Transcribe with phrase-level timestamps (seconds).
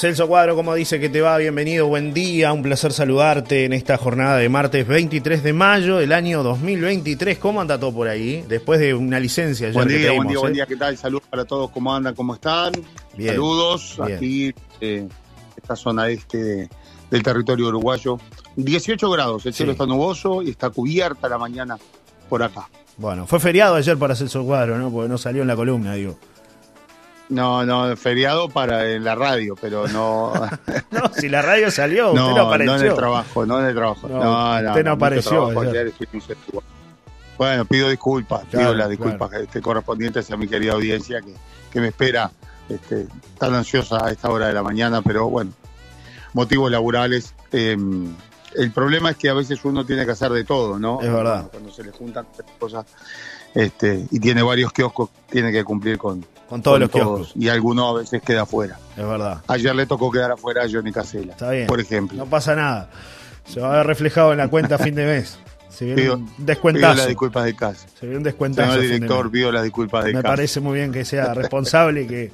[0.00, 1.36] Celso Cuadro, como dice que te va?
[1.36, 6.14] Bienvenido, buen día, un placer saludarte en esta jornada de martes 23 de mayo del
[6.14, 7.36] año 2023.
[7.36, 8.42] ¿Cómo anda todo por ahí?
[8.48, 9.70] Después de una licencia.
[9.72, 10.54] Buen día, buen día, buen ¿eh?
[10.54, 10.96] día, ¿qué tal?
[10.96, 12.14] Saludos para todos, ¿cómo andan?
[12.14, 12.72] ¿Cómo están?
[13.14, 14.16] Bien, Saludos bien.
[14.16, 15.06] aquí, eh,
[15.54, 16.70] esta zona este
[17.10, 18.18] del territorio uruguayo.
[18.56, 19.74] 18 grados, el cielo Sí.
[19.74, 21.76] está nuboso y está cubierta la mañana
[22.30, 22.70] por acá.
[22.96, 24.90] Bueno, fue feriado ayer para Celso Cuadro, ¿no?
[24.90, 26.16] Porque no salió en la columna, digo.
[27.30, 30.32] No, no, feriado para en la radio, pero no,
[30.90, 32.72] No, si la radio salió, usted no, no, apareció.
[32.72, 34.08] no en el trabajo, no en el trabajo.
[34.08, 35.50] No, No, no, usted no apareció.
[37.38, 41.32] Bueno, pido disculpas, Claro, pido las disculpas este, correspondientes a mi querida audiencia que,
[41.72, 42.30] que me espera
[42.68, 43.06] este,
[43.38, 45.52] tan ansiosa a esta hora de la mañana, pero bueno,
[46.34, 47.34] motivos laborales.
[47.52, 47.76] eh,
[48.54, 51.00] el problema es que a veces uno tiene que hacer de todo, ¿no?
[51.00, 51.46] Es verdad.
[51.52, 52.26] Cuando se le juntan
[52.58, 52.84] cosas
[53.54, 57.32] este, y tiene varios kioscos, tiene que cumplir con, Con todos con los kioscos.
[57.36, 58.78] Y alguno a veces queda afuera.
[58.96, 59.42] Es verdad.
[59.48, 61.66] Ayer le tocó quedar afuera a Johnny Casella, Está bien.
[61.66, 62.16] por ejemplo.
[62.18, 62.90] No pasa nada.
[63.46, 65.38] Se va a ver reflejado en la cuenta a fin de mes.
[65.68, 66.94] Se viene Pido- un Pido descuentazo.
[66.96, 67.86] las disculpas de casa.
[67.98, 68.72] Se viene un descuentazo.
[68.72, 70.28] Señor director, pido las disculpas de Me casa.
[70.28, 72.32] parece muy bien que sea responsable y que,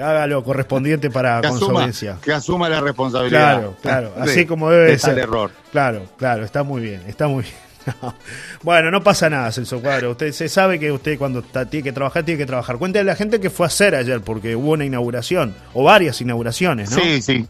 [0.00, 2.18] haga lo correspondiente para que con su audiencia.
[2.22, 3.58] que asuma la responsabilidad.
[3.60, 5.24] Claro, claro, Sí, así como debe de está el ser.
[5.24, 5.50] error.
[5.72, 7.54] Claro, claro, está muy bien, está muy bien.
[8.62, 10.10] Bueno, no pasa nada, Celso Cuadro.
[10.10, 12.76] Usted se sabe que usted cuando está- tiene que trabajar, tiene que trabajar.
[12.78, 16.20] Cuéntale a la gente que fue a hacer ayer, porque hubo una inauguración, o varias
[16.20, 16.98] inauguraciones, ¿no?
[17.00, 17.46] Sí, sí.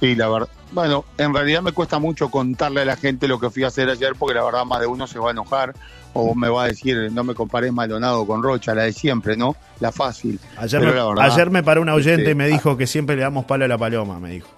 [0.00, 0.48] Sí, la verdad.
[0.70, 3.88] Bueno, en realidad me cuesta mucho contarle a la gente lo que fui a hacer
[3.88, 5.74] ayer porque la verdad más de uno se va a enojar
[6.12, 9.56] o me va a decir, no me compares Maldonado con Rocha, la de siempre, ¿no?
[9.80, 10.38] La fácil.
[10.56, 12.86] Ayer, Pero me, la verdad, ayer me paró un oyente este, y me dijo que
[12.86, 14.48] siempre le damos palo a la paloma, me dijo.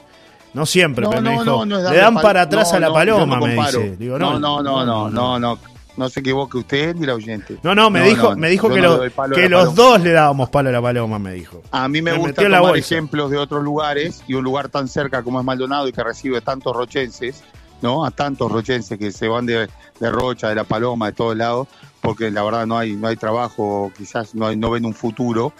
[0.52, 3.38] No siempre, No, pero me no, dijo, no, le dan para atrás a la paloma,
[3.40, 3.96] me dice.
[3.96, 5.58] Digo, no, no, no, no, no, no,
[5.96, 7.58] no se equivoque usted ni la oyente.
[7.62, 10.72] No, no, me dijo, me dijo que, lo- a los dos le dábamos palo a
[10.72, 11.62] la paloma, me dijo.
[11.70, 14.88] A mí me, Me gusta la tomar ejemplos de otros lugares y un lugar tan
[14.88, 17.42] cerca como es Maldonado y que recibe tantos rochenses,
[17.82, 18.04] ¿no?
[18.04, 19.68] A tantos rochenses que se van de,
[20.00, 21.68] de Rocha, de La Paloma, de todos lados,
[22.00, 25.52] porque la verdad no hay, no hay trabajo, quizás no, hay- no ven un futuro.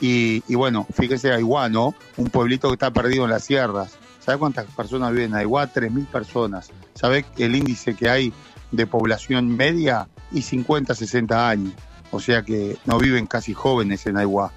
[0.00, 1.92] Y, y bueno, fíjese Aiguá, ¿no?
[2.16, 3.98] Un pueblito que está perdido en las sierras.
[4.28, 5.72] ¿Sabe cuántas personas viven en Aiguá?
[5.72, 6.70] 3.000 personas.
[6.92, 8.30] ¿Sabe el índice que hay
[8.70, 10.06] de población media?
[10.30, 11.72] Y 50, 60 años.
[12.10, 14.52] O sea que no viven casi jóvenes en Aiguá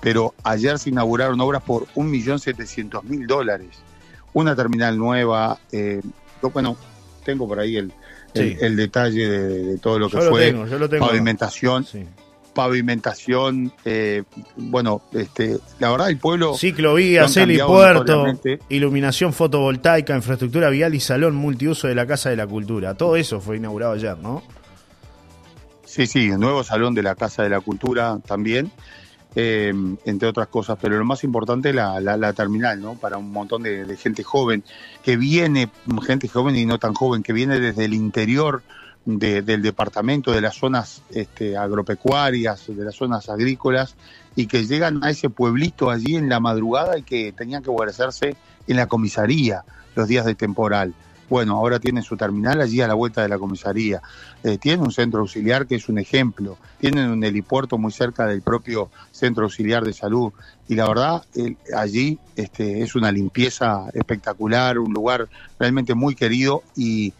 [0.00, 3.68] pero ayer se inauguraron obras por 1.700.000 dólares.
[4.32, 6.02] Una terminal nueva, eh,
[6.42, 6.76] yo, bueno,
[7.24, 7.92] tengo por ahí el,
[8.34, 8.56] el, Sí.
[8.60, 11.06] el detalle de, de todo lo que Yo lo fue tengo, yo lo tengo.
[11.06, 12.04] pavimentación, Sí.
[12.54, 14.22] Pavimentación, eh,
[14.56, 18.24] bueno, este, la verdad el pueblo Ciclovía, lo han helipuerto,
[18.68, 22.94] iluminación fotovoltaica, infraestructura vial y salón multiuso de la Casa de la Cultura.
[22.94, 24.42] Todo eso fue inaugurado ayer, ¿no?
[25.84, 28.70] Sí, sí, el nuevo salón de la Casa de la Cultura también,
[29.36, 29.72] eh,
[30.04, 32.94] entre otras cosas, pero lo más importante la, la, la terminal, ¿no?
[32.94, 34.64] Para un montón de, de gente joven,
[35.02, 35.68] que viene,
[36.06, 38.62] gente joven y no tan joven, que viene desde el interior
[39.04, 43.94] de- del departamento, de las zonas este, agropecuarias, de las zonas agrícolas,
[44.36, 48.36] y que llegan a ese pueblito allí en la madrugada y que tenían que guarecerse
[48.66, 49.64] en la comisaría
[49.94, 50.94] los días de temporal.
[51.30, 54.02] Bueno, ahora tienen su terminal allí a la vuelta de la comisaría.
[54.42, 56.58] Eh, tienen un centro auxiliar que es un ejemplo.
[56.78, 60.32] Tienen un helipuerto muy cerca del propio centro auxiliar de salud.
[60.68, 61.22] Y la verdad,
[61.74, 65.28] allí este, es una limpieza espectacular, un lugar
[65.58, 67.14] realmente muy querido y,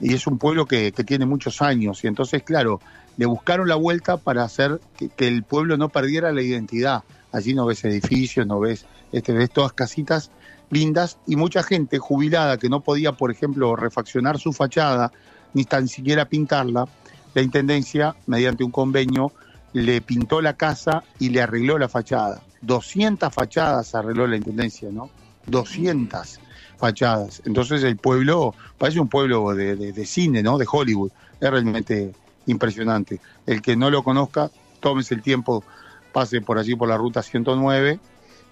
[0.00, 2.04] y es un pueblo que, tiene muchos años.
[2.04, 2.80] Y entonces, claro,
[3.16, 7.02] le buscaron la vuelta para hacer que, que el pueblo no perdiera la identidad.
[7.32, 10.30] Allí no ves edificios, no ves, este, ves todas casitas
[10.70, 15.12] lindas y mucha gente jubilada que no podía, por ejemplo, refaccionar su fachada
[15.54, 16.86] ni tan siquiera pintarla,
[17.34, 19.32] la Intendencia, mediante un convenio,
[19.72, 22.42] le pintó la casa y le arregló la fachada.
[22.62, 25.10] 200 fachadas arregló la Intendencia, ¿no?
[25.46, 26.40] 200
[26.78, 27.42] fachadas.
[27.44, 30.56] Entonces el pueblo parece un pueblo de, de- cine, ¿no?
[30.58, 31.10] De Hollywood.
[31.40, 32.12] Es realmente
[32.46, 33.20] impresionante.
[33.46, 34.50] El que no lo conozca,
[34.80, 35.64] tómese el tiempo,
[36.12, 37.98] pase por allí por la ruta 109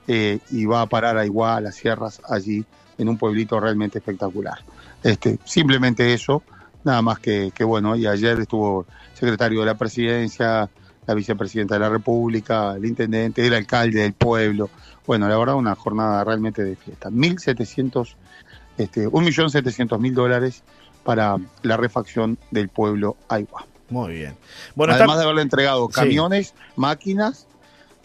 [0.08, 2.64] eh, y va a parar a Iguá, a las sierras, allí,
[2.98, 4.58] en un pueblito realmente espectacular.
[5.02, 6.42] Este, simplemente eso,
[6.84, 10.68] nada más que, que bueno, y ayer estuvo secretario de la presidencia,
[11.06, 14.70] la vicepresidenta de la República, el intendente, el alcalde del pueblo.
[15.06, 17.10] Bueno, la verdad, una jornada realmente de fiesta.
[17.10, 18.16] 1.700,
[18.78, 20.62] este, 1.700.000 dólares
[21.04, 23.66] para la refacción del pueblo Aigua.
[23.90, 24.34] Muy bien.
[24.74, 25.94] Bueno, Además está- de haberle entregado Sí.
[25.94, 27.46] camiones, máquinas,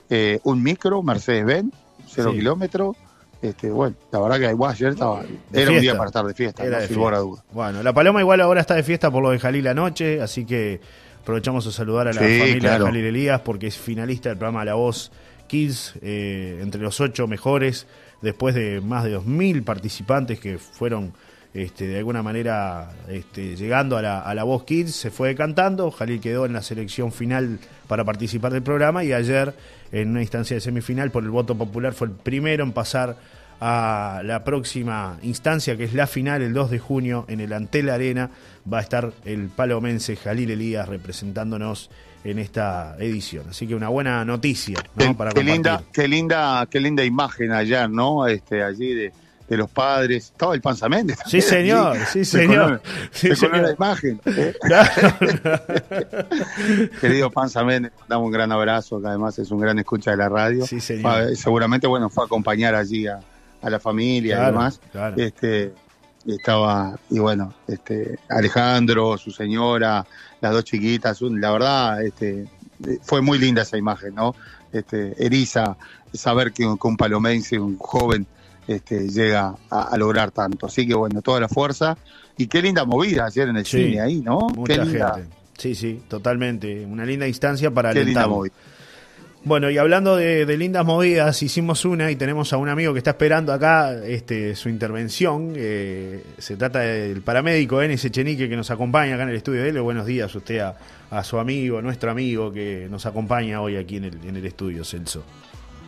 [0.09, 1.73] eh, un micro, Mercedes-Benz,
[2.07, 2.37] cero Sí.
[2.39, 2.95] kilómetros.
[3.41, 6.33] Este, bueno, la verdad que Aiguá ayer estaba, De era un día para estar de
[6.35, 7.17] fiesta, Era no, de sin fiesta.
[7.17, 7.43] duda.
[7.51, 10.79] Bueno, la Paloma igual ahora está de fiesta por lo de Jalil anoche, así que
[11.21, 12.83] aprovechamos a saludar a la Sí, familia claro.
[12.85, 15.11] de Jalil Elías porque es finalista del programa La Voz
[15.47, 17.87] Kids entre los ocho mejores,
[18.21, 21.13] después de más de 2.000 participantes que fueron
[21.53, 25.91] este, de alguna manera este, llegando a la, a la Voz Kids, se fue cantando,
[25.91, 29.53] Jalil quedó en la selección final para participar del programa y ayer
[29.91, 33.17] en una instancia de semifinal por el voto popular fue el primero en pasar
[33.59, 37.89] a la próxima instancia que es la final el 2 de junio en el Antel
[37.89, 38.31] Arena.
[38.71, 41.91] Va a estar el palomense Jalil Elías representándonos
[42.23, 43.45] en esta edición.
[43.49, 45.15] Así que una buena noticia, ¿no?
[45.15, 48.27] Para qué linda, qué linda, qué linda imagen ayer, ¿no?
[48.27, 49.11] Este allí de
[49.51, 50.27] de los padres.
[50.27, 51.19] Estaba el Panza Méndez.
[51.25, 52.81] Sí, señor, sí, señor.
[53.11, 54.21] Se sí, la imagen.
[54.25, 54.53] ¿eh?
[57.01, 60.29] Querido Panza Méndez, damos un gran abrazo, que además es un gran escucha de la
[60.29, 60.65] radio.
[60.65, 61.35] Sí, señor.
[61.35, 63.19] seguramente, bueno, fue a acompañar allí a,
[63.61, 64.79] la familia y demás.
[65.17, 65.73] Este,
[66.27, 70.05] estaba, y bueno, este, Alejandro, su señora,
[70.39, 72.47] las dos chiquitas, la verdad, este,
[73.01, 74.35] fue muy linda esa imagen, ¿no?
[74.71, 75.77] Este, eriza
[76.13, 78.25] saber que, que un palomense, un joven,
[78.67, 80.67] este, llega a, lograr tanto.
[80.67, 81.97] Así que bueno, toda la fuerza.
[82.37, 84.47] Y qué linda movida ayer en el cine ahí, ¿no?
[84.55, 85.27] Mucha gente.
[85.57, 86.85] Sí, sí, totalmente.
[86.85, 88.53] Una linda instancia para qué linda movida.
[89.43, 93.11] Bueno, y hablando de, lindas movidas, hicimos una y tenemos a un amigo que está
[93.11, 95.53] esperando acá este, su intervención.
[95.55, 99.69] Eh, se trata del paramédico Enes Echenique que nos acompaña acá en el estudio de
[99.69, 99.81] él.
[99.81, 100.75] Buenos días usted a,
[101.09, 104.85] a, su amigo, nuestro amigo que nos acompaña hoy aquí en el, en el estudio,
[104.85, 105.23] Celso.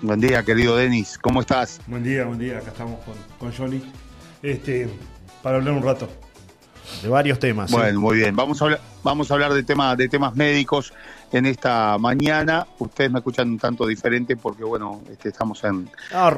[0.02, 1.20] Buen día, querido Denis.
[1.22, 1.80] ¿Cómo estás?
[1.86, 2.58] Buen día, buen día.
[2.58, 3.84] Acá estamos con, con Johnny.
[4.42, 4.90] Este,
[5.44, 6.10] para hablar un rato.
[7.02, 7.72] De varios temas.
[7.72, 8.36] Bueno, muy bien.
[8.36, 10.94] Vamos a hablar, vamos a hablar de, tema, de temas médicos
[11.34, 12.66] en esta mañana.
[12.80, 15.90] Ustedes me escuchan un tanto diferente porque, bueno, este, estamos en,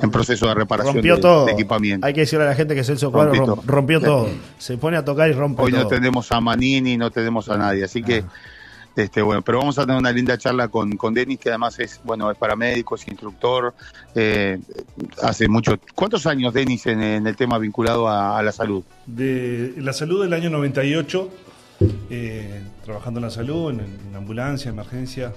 [0.01, 2.05] en proceso de reparación de, equipamiento.
[2.05, 4.29] Hay que decirle a la gente que Celso Cuadro rompió, todo.
[4.57, 5.65] Se pone a tocar y rompe todo.
[5.65, 7.83] Hoy no tenemos a Manini, no tenemos a nadie.
[7.83, 8.31] Así que ah.
[8.95, 11.99] Este, bueno, pero vamos a tener una linda charla con, con Denis, que además es,
[12.03, 13.73] bueno, es paramédico, es instructor,
[14.13, 14.57] eh,
[15.21, 15.77] hace mucho.
[15.93, 18.83] ¿Cuántos años, Denis, en, el tema vinculado a, la salud?
[19.05, 21.29] De la salud del año 98,
[22.09, 25.33] eh, trabajando en la salud, en, en ambulancia, emergencia.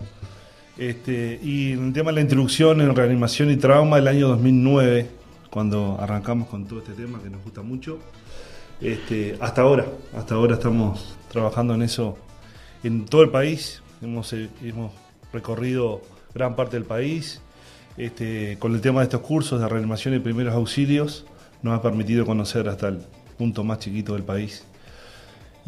[0.79, 5.11] Este, y en el tema de la introducción en reanimación y trauma del año 2009,
[5.51, 7.99] cuando arrancamos con todo este tema que nos gusta mucho.
[8.81, 9.87] Este, hasta ahora,
[10.17, 12.17] hasta ahora estamos trabajando en eso
[12.85, 13.83] en todo el país.
[14.01, 14.49] Hemos, eh,
[15.33, 16.01] recorrido
[16.33, 17.41] gran parte del país.
[17.97, 21.27] Este, con el tema de estos cursos de reanimación y primeros auxilios,
[21.63, 23.01] nos ha permitido conocer hasta el
[23.37, 24.65] punto más chiquito del país.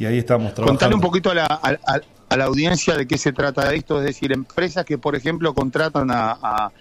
[0.00, 0.78] Y ahí estamos trabajando.
[0.78, 4.06] Contale un poquito a la, a, la audiencia de qué se trata de esto, es
[4.06, 6.72] decir, empresas que, por ejemplo, contratan a,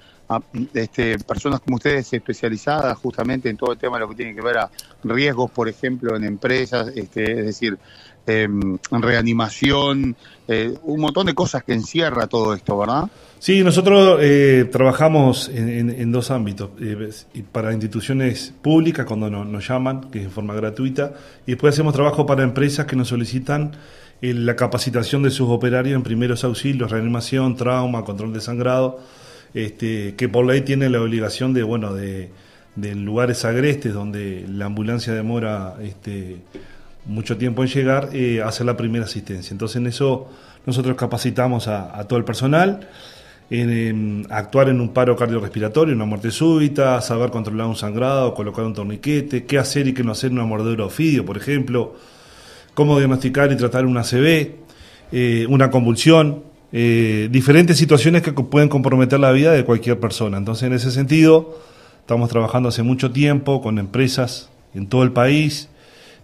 [0.74, 4.42] este, personas como ustedes especializadas justamente en todo el tema de lo que tiene que
[4.42, 4.70] ver a
[5.04, 7.78] riesgos, por ejemplo, en empresas, este, es decir,
[8.30, 10.16] en em, reanimación,
[10.48, 13.10] eh, un montón de cosas que encierra todo esto, ¿verdad?
[13.40, 17.12] Sí, nosotros eh, trabajamos en, dos ámbitos, eh,
[17.52, 21.14] para instituciones públicas cuando nos llaman, que es en forma gratuita,
[21.48, 23.72] y después hacemos trabajo para empresas que nos solicitan
[24.22, 29.00] la capacitación de sus operarios en primeros auxilios, reanimación, trauma, control de sangrado,
[29.54, 32.30] este, que por ley tiene la obligación de, bueno, de,
[32.76, 36.38] de lugares agrestes donde la ambulancia demora este,
[37.06, 39.54] mucho tiempo en llegar, eh, hacer la primera asistencia.
[39.54, 40.30] Entonces en eso
[40.66, 42.88] nosotros capacitamos a, todo el personal,
[43.50, 48.74] en, actuar en un paro cardiorrespiratorio, una muerte súbita, saber controlar un sangrado, colocar un
[48.74, 51.96] torniquete, qué hacer y qué no hacer en una mordedura ofidio, por ejemplo,
[52.76, 54.52] cómo diagnosticar y tratar una ACV,
[55.12, 60.38] eh, una convulsión, eh, diferentes situaciones que pueden comprometer la vida de cualquier persona.
[60.38, 61.58] Entonces en ese sentido
[62.02, 65.70] estamos trabajando hace mucho tiempo con empresas en todo el país,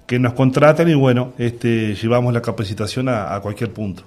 [0.07, 4.03] que nos contratan y bueno, este, llevamos la capacitación a, cualquier punto.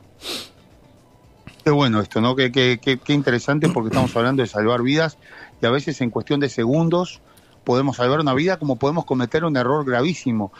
[1.64, 2.36] Qué bueno esto, ¿no?
[2.36, 5.18] Qué, qué, qué, interesante porque estamos hablando de salvar vidas
[5.60, 7.20] y a veces en cuestión de segundos
[7.64, 10.52] podemos salvar una vida como podemos cometer un error gravísimo.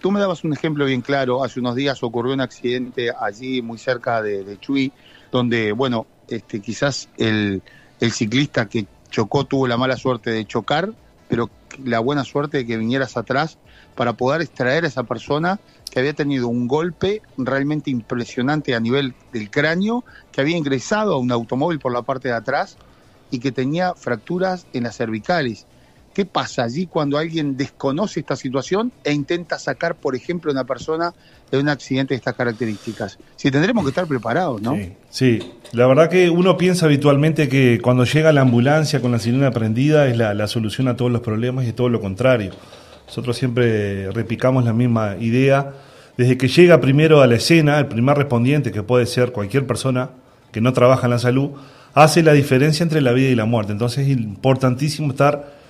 [0.00, 3.78] Tú me dabas un ejemplo bien claro, hace unos días ocurrió un accidente allí muy
[3.78, 4.92] cerca de, de Chuy,
[5.32, 7.62] donde, bueno, este, quizás el,
[7.98, 10.92] el ciclista que chocó tuvo la mala suerte de chocar,
[11.28, 11.50] pero
[11.84, 13.58] la buena suerte de que vinieras atrás
[13.96, 15.58] para poder extraer a esa persona
[15.90, 21.18] que había tenido un golpe realmente impresionante a nivel del cráneo, que había ingresado a
[21.18, 22.76] un automóvil por la parte de atrás
[23.30, 25.66] y que tenía fracturas en las cervicales.
[26.14, 30.64] ¿Qué pasa allí cuando alguien desconoce esta situación e intenta sacar, por ejemplo, a una
[30.64, 31.14] persona
[31.50, 33.18] de un accidente de estas características?
[33.36, 34.76] Si tendremos que estar preparados, ¿no?
[35.08, 35.38] Sí,
[35.72, 40.06] la verdad que uno piensa habitualmente que cuando llega la ambulancia con la sirena prendida
[40.06, 42.52] es la, la solución a todos los problemas y es todo lo contrario.
[43.06, 45.72] Nosotros siempre repicamos la misma idea.
[46.18, 50.10] Desde que llega primero a la escena, el primer respondiente, que puede ser cualquier persona
[50.50, 51.52] que no trabaja en la salud,
[51.94, 53.72] hace la diferencia entre la vida y la muerte.
[53.72, 55.61] Entonces es importantísimo estar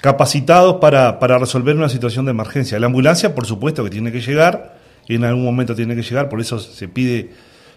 [0.00, 2.78] capacitados para, para resolver una situación de emergencia.
[2.78, 4.76] La ambulancia, por supuesto, que tiene que llegar,
[5.08, 7.30] en algún momento tiene que llegar, por eso se pide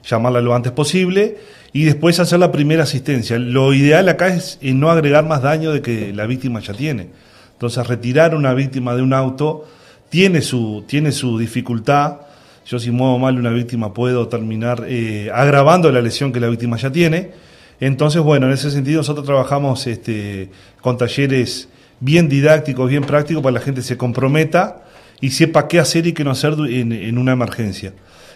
[0.08, 1.38] llamarla lo antes posible
[1.74, 3.38] y después hacer la primera asistencia.
[3.38, 7.10] Lo ideal acá es no agregar más daño de que la víctima ya tiene.
[7.54, 9.68] Entonces, retirar una víctima de un auto
[10.10, 12.22] tiene su, tiene su dificultad.
[12.66, 16.78] Yo si muevo mal una víctima puedo terminar eh, agravando la lesión que la víctima
[16.78, 17.32] ya tiene.
[17.80, 20.50] Entonces, bueno, en ese sentido nosotros trabajamos este,
[20.82, 21.70] con talleres
[22.00, 24.84] bien didácticos, bien prácticos, para que la gente se comprometa
[25.22, 27.94] y sepa qué hacer y qué no hacer en, una emergencia.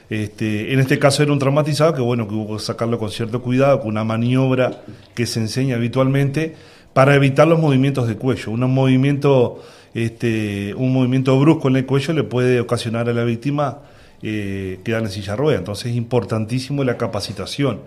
[0.09, 3.41] Este, en este caso era un traumatizado que bueno, que hubo que sacarlo con cierto
[3.41, 4.83] cuidado, con una maniobra
[5.15, 6.55] que se enseña habitualmente
[6.93, 8.51] para evitar los movimientos de cuello.
[8.51, 13.79] Un movimiento, este, un movimiento brusco en el cuello le puede ocasionar a la víctima
[14.21, 15.57] eh, quedar en silla rueda.
[15.57, 17.79] Entonces es importantísimo la capacitación,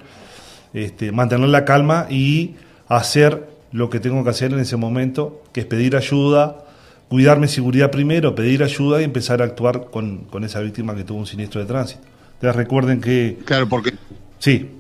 [0.75, 2.57] este, mantener la calma y
[2.89, 6.65] hacer lo que tengo que hacer en ese momento, que es pedir ayuda,
[7.09, 11.19] cuidarme seguridad primero, pedir ayuda y empezar a actuar con, con esa víctima que tuvo
[11.19, 12.03] un siniestro de tránsito.
[12.35, 13.39] Entonces recuerden que...
[13.45, 13.95] Claro, porque...
[14.39, 14.71] Sí.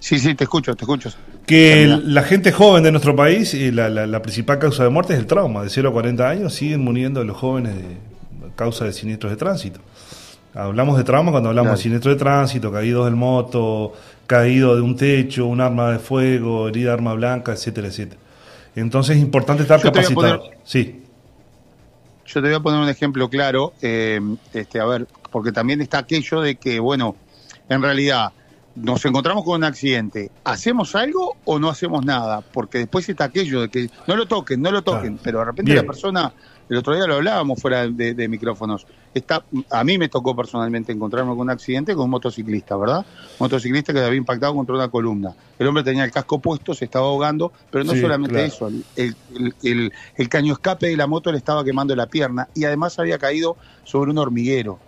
[0.00, 1.10] Sí, sí, te escucho, te escucho.
[1.46, 5.18] Que la gente joven de nuestro país, y la, la, principal causa de muerte es
[5.18, 5.62] el trauma.
[5.62, 7.96] De 0 a 40 años siguen muriendo los jóvenes de
[8.56, 9.80] causa de siniestros de tránsito.
[10.54, 13.92] Hablamos de trauma cuando hablamos de siniestro de tránsito, caídos del moto,
[14.26, 18.20] caído de un techo, un arma de fuego, herida de arma blanca, etcétera, etcétera.
[18.74, 20.50] Entonces es importante estar capacitado.
[20.64, 21.02] sí.
[22.26, 24.20] Yo te voy a poner un ejemplo claro, eh,
[24.52, 27.14] este, a ver, porque también está aquello de que, bueno,
[27.68, 28.32] en realidad
[28.76, 32.42] nos encontramos con un accidente, ¿hacemos algo o no hacemos nada?
[32.42, 35.74] Porque después está aquello de que no lo toquen, no lo toquen, pero de repente
[35.74, 36.32] la persona,
[36.68, 41.30] el otro día lo hablábamos fuera de, micrófonos, está, a mí me tocó personalmente encontrarme
[41.30, 42.98] con un accidente con un motociclista, ¿verdad?
[42.98, 45.34] Un motociclista que había impactado contra una columna.
[45.58, 49.14] El hombre tenía el casco puesto, se estaba ahogando, pero no solamente eso, el,
[49.62, 53.18] el, el caño escape de la moto le estaba quemando la pierna y además había
[53.18, 54.78] caído sobre un hormiguero.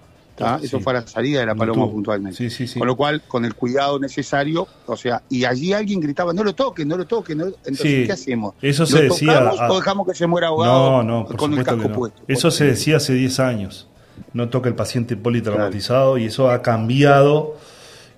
[0.63, 2.49] Eso fue a la salida de la Paloma puntualmente.
[2.79, 6.55] con lo cual, con el cuidado necesario, o sea, y allí alguien gritaba, no lo
[6.55, 7.41] toquen, no lo toquen.
[7.41, 8.55] Entonces, ¿qué hacemos?
[8.63, 9.53] Eso se decía.
[9.69, 12.23] ¿O dejamos que se muera ahogado no, no, con el casco puesto?
[12.29, 13.89] Eso se decía hace 10 años.
[14.33, 17.57] No toque el paciente politraumatizado y eso ha cambiado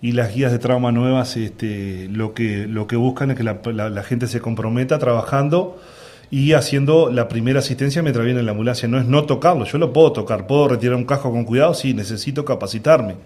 [0.02, 4.02] y las guías de trauma nuevas este, lo que lo que buscan es que la
[4.02, 5.78] gente se comprometa trabajando
[6.30, 8.88] y haciendo la primera asistencia mientras viene la ambulancia.
[8.88, 11.92] No es no tocarlo, yo lo puedo tocar, puedo retirar un casco con cuidado, sí,
[11.92, 13.16] necesito capacitarme.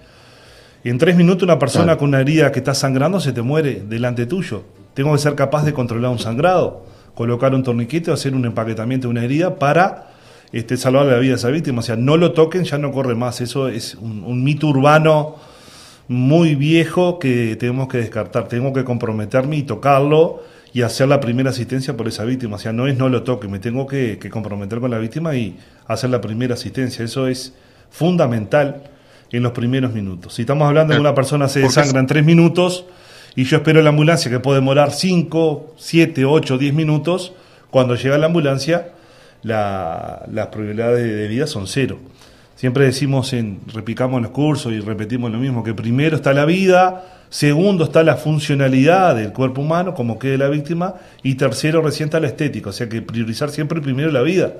[0.84, 4.26] En tres minutos una persona con una herida que está sangrando se te muere delante
[4.26, 4.62] tuyo.
[4.94, 6.84] Tengo que ser capaz de controlar un sangrado,
[7.14, 10.10] colocar un torniquete o hacer un empaquetamiento de una herida para
[10.52, 11.80] este, salvar la vida de esa víctima.
[11.80, 13.40] O sea, no lo toquen, ya no corre más.
[13.40, 15.36] Eso es un, un mito urbano
[16.06, 18.46] muy viejo que tenemos que descartar.
[18.48, 20.42] Tengo que comprometerme y tocarlo
[20.74, 22.56] y hacer la primera asistencia por esa víctima.
[22.56, 25.56] O sea, no es no lo toque, me tengo que, comprometer con la víctima y
[25.86, 27.04] hacer la primera asistencia.
[27.04, 27.54] Eso es
[27.90, 28.82] fundamental
[29.30, 30.34] en los primeros minutos.
[30.34, 32.86] Si estamos hablando de una persona se desangra en tres minutos
[33.36, 37.32] y yo espero la ambulancia que puede demorar cinco, siete, ocho, diez minutos,
[37.70, 38.90] cuando llega la ambulancia
[39.42, 42.00] las probabilidades de vida son cero.
[42.56, 46.46] Siempre decimos, en, repicamos en los cursos y repetimos lo mismo, que primero está la
[46.46, 50.94] vida, Segundo está la funcionalidad del cuerpo humano, como quede la víctima.
[51.24, 54.52] Y tercero recién está la estética, o sea que priorizar siempre primero la vida.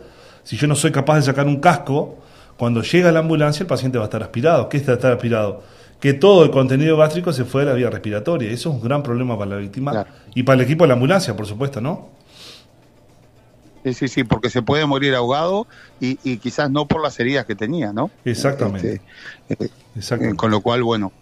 [0.42, 2.18] Si yo no soy capaz de sacar un casco,
[2.56, 4.68] cuando llega la ambulancia el paciente va a estar aspirado.
[4.68, 5.62] ¿Qué está estar aspirado?
[6.00, 8.50] Que todo el contenido gástrico se fue de la vía respiratoria.
[8.50, 10.04] Eso es un gran problema para la víctima
[10.34, 12.08] y para el equipo de la ambulancia, por supuesto, ¿no?
[13.84, 15.66] Sí, sí, sí, porque se puede morir ahogado
[16.00, 18.10] y, quizás no por las heridas que tenía, ¿no?
[18.24, 19.02] Exactamente.
[19.48, 21.12] Este, eh, con lo cual, bueno,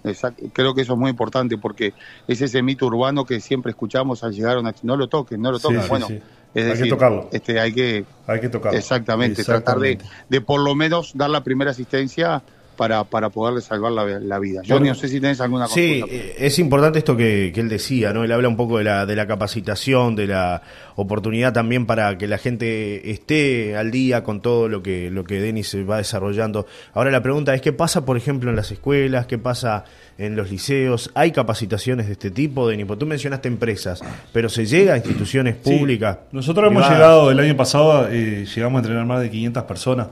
[0.53, 1.93] creo que eso es muy importante porque
[2.29, 4.75] es ese mito urbano que siempre escuchamos al llegar a una...
[4.83, 5.83] No lo toquen, no lo toquen.
[5.89, 6.07] bueno,
[6.55, 7.29] Es hay que tocarlo.
[7.33, 8.79] Este, hay que, hay que tocarlo.
[8.79, 12.43] Exactamente, tratar de, de por lo menos dar la primera asistencia
[12.77, 14.63] para, para poderle salvar la, vida.
[14.65, 15.75] Yo no sé si tenés alguna cosa.
[15.75, 18.25] Sí, eh, es importante esto que, que, él decía, ¿no?
[18.25, 20.63] Él habla un poco de la, de la capacitación, de la
[20.97, 25.41] oportunidad también para que la gente esté al día con todo lo que, lo que
[25.41, 26.67] Denis va desarrollando.
[26.95, 29.27] Ahora la pregunta es, ¿qué pasa, por ejemplo, en las escuelas?
[29.27, 29.85] ¿Qué pasa
[30.19, 31.11] en los liceos?
[31.15, 32.87] ¿Hay capacitaciones de este tipo, Denis?
[32.87, 34.03] Porque tú mencionaste empresas,
[34.33, 36.19] pero ¿se llega a instituciones públicas?
[36.33, 40.09] Nosotros hemos llegado, el año pasado, eh, llegamos a entrenar más de 500 personas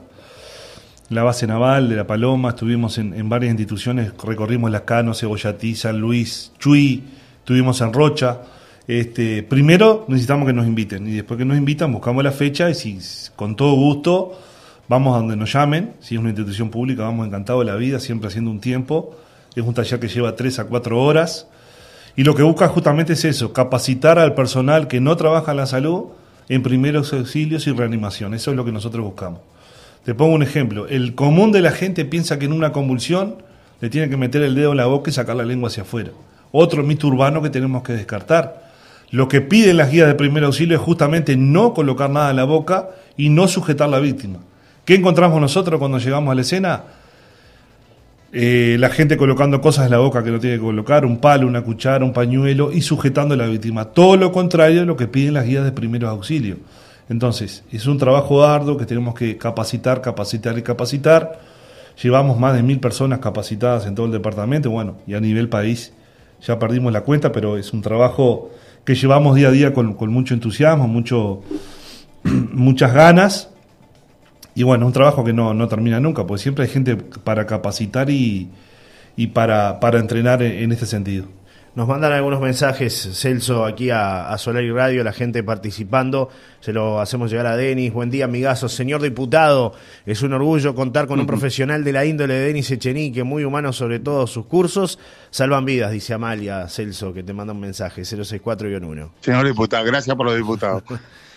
[1.10, 5.98] la base naval de La Paloma, estuvimos en, varias instituciones, recorrimos Las Cano, Cebollatí, San
[5.98, 7.02] Luis, Chuy,
[7.40, 8.38] estuvimos en Rocha.
[8.86, 12.74] Este, primero necesitamos que nos inviten y después que nos invitan buscamos la fecha y
[12.74, 12.98] si
[13.36, 14.38] con todo gusto
[14.88, 17.98] vamos a donde nos llamen, si es una institución pública vamos encantados de la vida,
[17.98, 19.16] siempre haciendo un tiempo.
[19.56, 21.48] Es un taller que lleva tres a cuatro horas
[22.14, 25.66] Y lo que busca justamente es eso, capacitar al personal que no trabaja en la
[25.66, 26.04] salud
[26.48, 28.32] en primeros auxilios y reanimación.
[28.34, 29.40] Eso es lo que nosotros buscamos.
[30.04, 30.88] Te pongo un ejemplo.
[30.88, 33.36] El común de la gente piensa que en una convulsión
[33.80, 36.10] le tiene que meter el dedo en la boca y sacar la lengua hacia afuera.
[36.52, 38.70] Otro mito urbano que tenemos que descartar.
[39.10, 42.44] Lo que piden las guías de primer auxilio es justamente no colocar nada en la
[42.44, 44.38] boca y no sujetar a la víctima.
[44.84, 46.84] ¿Qué encontramos nosotros cuando llegamos a la escena?
[48.32, 51.48] Eh, la gente colocando cosas en la boca que no tiene que colocar, un palo,
[51.48, 53.86] una cuchara, un pañuelo y sujetando a la víctima.
[53.86, 56.58] Todo lo contrario de lo que piden las guías de primeros auxilios.
[57.10, 61.40] Entonces, es un trabajo arduo que tenemos que capacitar, capacitar y capacitar.
[62.02, 65.92] Llevamos más de mil personas capacitadas en todo el departamento, bueno, y a nivel país
[66.40, 68.50] ya perdimos la cuenta, pero es un trabajo
[68.84, 71.42] que llevamos día a día con, mucho entusiasmo, mucho,
[72.22, 73.50] muchas ganas
[74.54, 78.08] y bueno, un trabajo que no, no termina nunca, porque siempre hay gente para capacitar
[78.08, 78.48] y,
[79.16, 81.26] y para, para entrenar en, este sentido.
[81.76, 86.28] Nos mandan algunos mensajes, Celso, aquí a, a, Solar y Radio, la gente participando.
[86.58, 87.92] Se lo hacemos llegar a Denis.
[87.92, 88.72] Buen día, amigazos.
[88.72, 89.72] Señor diputado,
[90.04, 93.72] es un orgullo contar con un profesional de la índole de Denis Echenique, muy humano
[93.72, 94.98] sobre todo sus cursos.
[95.30, 99.10] Salvan vidas, dice Amalia Celso, que te manda un mensaje, 064-1.
[99.20, 100.82] Señor diputado, gracias por los diputados.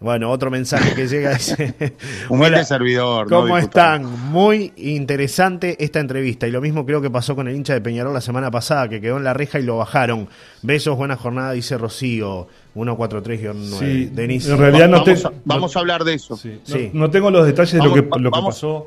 [0.00, 1.74] Bueno, otro mensaje que llega dice:
[2.30, 3.28] Humilde servidor.
[3.28, 4.06] ¿Cómo están?
[4.30, 6.46] Muy interesante esta entrevista.
[6.48, 9.02] Y lo mismo creo que pasó con el hincha de Peñarol la semana pasada, que
[9.02, 10.26] quedó en la reja y lo bajaron.
[10.62, 12.48] Besos, buena jornada, dice Rocío.
[12.74, 13.78] 143-9.
[13.78, 16.34] Sí, En realidad no vamos, a, vamos a hablar de eso.
[16.36, 16.90] Sí.
[16.94, 18.86] No, tengo los detalles de lo, que, lo que pasó,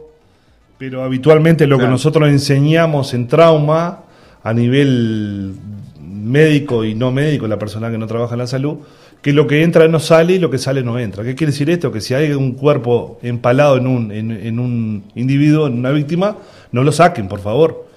[0.79, 4.00] pero habitualmente lo que nosotros enseñamos en trauma
[4.41, 5.53] a nivel
[6.00, 8.79] médico y no médico, la persona que no trabaja en la salud,
[9.23, 11.23] que lo que entra no sale y lo que sale no entra.
[11.23, 11.93] ¿Qué quiere decir esto?
[11.93, 16.35] Que si hay un cuerpo empalado en un, en, un individuo, en una víctima,
[16.73, 17.87] no lo saquen, por favor.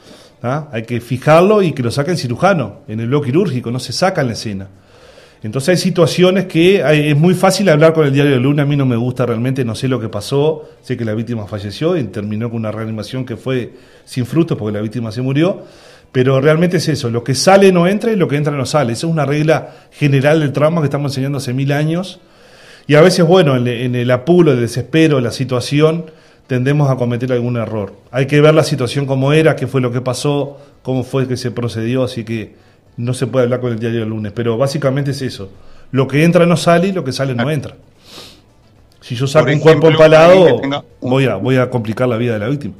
[0.40, 0.68] ¿Ah?
[0.70, 4.20] Hay que fijarlo y que lo saquen cirujano, en el bloque quirúrgico, no se saca
[4.20, 4.68] en la escena.
[5.42, 8.76] Entonces hay situaciones que es muy fácil hablar con el diario de Luna, a mí
[8.76, 12.04] no me gusta realmente, no sé lo que pasó, sé que la víctima falleció y
[12.04, 13.72] terminó con una reanimación que fue
[14.04, 15.64] sin frutos porque la víctima se murió,
[16.12, 18.94] pero realmente es eso, lo que sale no entra y lo que entra no sale.
[18.94, 22.20] Esa es una regla general del trauma que estamos enseñando hace mil años.
[22.86, 26.06] Y a veces, bueno, en, el apuro, el desespero, la situación,
[26.46, 27.94] tendemos a cometer algún error.
[28.12, 31.36] Hay que ver la situación como era, qué fue lo que pasó, cómo fue que
[31.36, 32.54] se procedió, así que
[32.96, 34.32] no se puede hablar con el diario del lunes.
[34.32, 35.50] Pero básicamente es eso.
[35.90, 37.74] Lo que entra no sale y lo que sale no entra.
[39.00, 40.60] Si yo saco un cuerpo empalado,
[41.00, 42.74] voy, a, voy a complicar la vida de la víctima.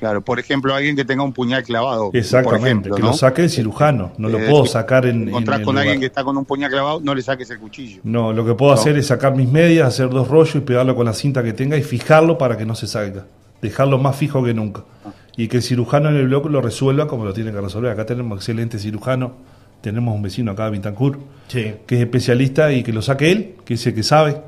[0.00, 2.08] Claro, por ejemplo, alguien que tenga un puñal clavado.
[2.14, 5.28] Exactamente, que lo saque el cirujano, no lo eh, puedo sacar en.
[5.28, 8.00] Encontrás con alguien que está con un puñal clavado, no le saques el cuchillo.
[8.02, 11.04] No, lo que puedo hacer es sacar mis medias, hacer dos rollos y pegarlo con
[11.04, 13.26] la cinta que tenga y fijarlo para que no se salga.
[13.60, 14.84] Dejarlo más fijo que nunca.
[15.04, 15.10] Ah.
[15.36, 17.92] Y que el cirujano en el bloque lo resuelva como lo tiene que resolver.
[17.92, 19.34] Acá tenemos excelente cirujano,
[19.82, 23.86] tenemos un vecino acá, Vintancourt, que es especialista y que lo saque él, que es
[23.86, 24.40] el que sabe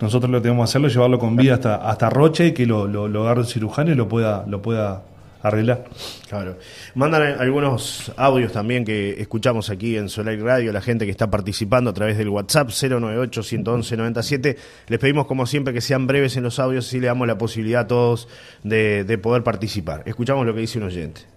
[0.00, 3.22] nosotros lo tenemos que hacerlo, llevarlo con vida hasta, hasta Roche y que lo, lo,
[3.22, 5.02] agarre un cirujano y lo pueda, lo pueda
[5.42, 5.84] arreglar.
[6.28, 6.58] Claro.
[6.94, 11.90] Mandan algunos audios también que escuchamos aquí en Solar Radio, la gente que está participando
[11.90, 14.56] a través del WhatsApp 098-111-97.
[14.88, 17.82] Les pedimos como siempre que sean breves en los audios y le damos la posibilidad
[17.82, 18.28] a todos
[18.64, 20.02] de, de poder participar.
[20.06, 21.35] Escuchamos lo que dice un oyente.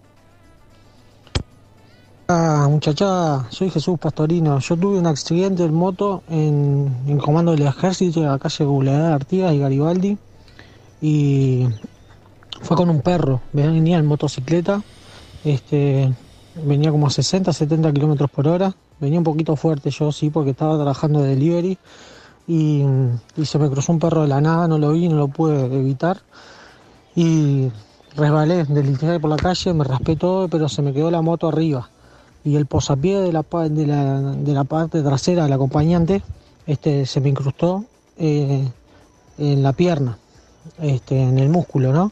[2.32, 4.60] Ah, muchacha, soy Jesús Pastorino.
[4.60, 9.52] Yo tuve un accidente en moto en, comando del ejército en la calle Bulegar Artigas
[9.52, 10.16] y Garibaldi.
[11.02, 11.66] Y
[12.62, 13.42] fue con un perro.
[13.52, 14.84] Venía en motocicleta.
[15.44, 16.14] Este,
[16.64, 18.76] venía como a 60, 70 kilómetros por hora.
[19.00, 21.80] Venía un poquito fuerte yo, sí, porque estaba trabajando de delivery.
[22.48, 22.84] Y,
[23.38, 25.66] y se me cruzó un perro de la nada, no lo vi, no lo pude
[25.66, 26.22] evitar.
[27.16, 27.72] Y
[28.16, 31.90] resbalé, deslizé por la calle, me raspé todo, pero se me quedó la moto arriba
[32.44, 36.24] y el posapié de la, de la, de la parte trasera del acompañante
[36.66, 37.86] este, se me incrustó
[38.18, 38.68] eh,
[39.38, 40.18] en la pierna,
[40.80, 42.12] este, en el músculo, ¿no?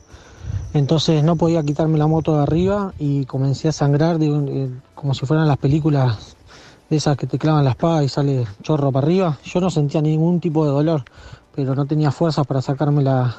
[0.74, 5.26] Entonces no podía quitarme la moto de arriba y comencé a sangrar de, como si
[5.26, 6.36] fueran las películas
[6.90, 9.38] de esas que te clavan la espada y sale chorro para arriba.
[9.44, 11.04] Yo no sentía ningún tipo de dolor,
[11.56, 13.36] pero no tenía fuerzas para sacarme la,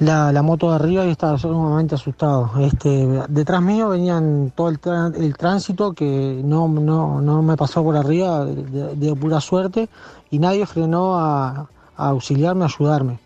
[0.00, 2.50] la, moto de arriba y estaba sumamente asustado.
[2.60, 4.80] Este, detrás mío venían todo el,
[5.14, 9.88] el tránsito que no, no, me pasó por arriba de, pura suerte
[10.30, 13.18] y nadie frenó a, auxiliarme, a ayudarme.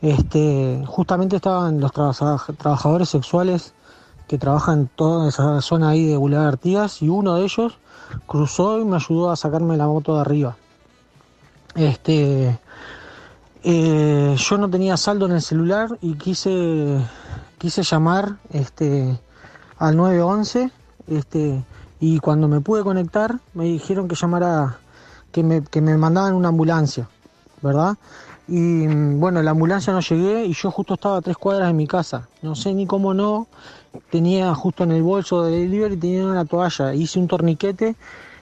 [0.00, 3.74] Este, justamente estaban los trabajadores sexuales
[4.28, 7.78] que trabajan toda esa zona ahí de Boulevard Artigas y uno de ellos
[8.26, 10.56] cruzó y me ayudó a sacarme la moto de arriba.
[11.74, 12.58] Este,
[13.68, 17.00] eh, yo no tenía saldo en el celular y quise,
[17.58, 19.18] quise llamar este,
[19.78, 20.70] al 911
[21.08, 21.64] este,
[21.98, 24.78] y cuando me pude conectar me dijeron que llamara,
[25.32, 27.08] que me, que me mandaban una ambulancia,
[27.60, 27.96] ¿verdad?
[28.46, 31.74] Y mm, bueno, la ambulancia no llegué y yo justo estaba a tres cuadras de
[31.74, 32.28] mi casa.
[32.42, 33.48] No sé ni cómo no.
[34.12, 36.94] Tenía justo en el bolso de delivery tenía una toalla.
[36.94, 37.96] Hice un torniquete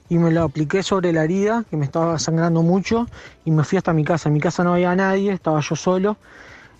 [0.08, 3.06] y me lo apliqué sobre la herida que me estaba sangrando mucho
[3.44, 4.28] y me fui hasta mi casa.
[4.28, 6.16] En mi casa no había nadie, estaba yo solo.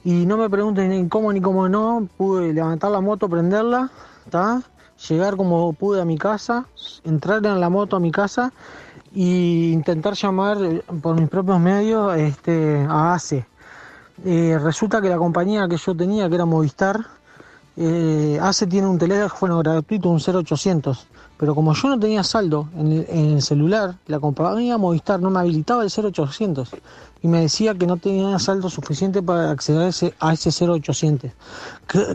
[0.04, 2.06] Y no me pregunten ni cómo ni cómo no.
[2.16, 3.90] Pude levantar la moto, prenderla,
[4.26, 4.62] ¿está?
[5.08, 6.66] llegar como pude a mi casa,
[7.04, 8.52] entrar en la moto a mi casa
[9.12, 13.46] y intentar llamar eh, por mis propios medios este, a ACE.
[14.24, 17.00] Eh, resulta que la compañía que yo tenía, que era Movistar,
[17.76, 22.92] eh, ACE tiene un teléfono gratuito, un 0800, pero como yo no tenía saldo en
[23.08, 26.70] el, celular, la compañía Movistar no me habilitaba el 0800
[27.22, 31.32] y me decía que no tenía saldo suficiente para acceder a ese, a ese 0800.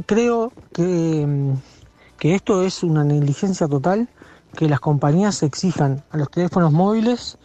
[0.05, 1.53] creo que, mm,
[2.17, 4.08] que esto es una negligencia total
[4.55, 7.38] que las compañías exijan a los teléfonos móviles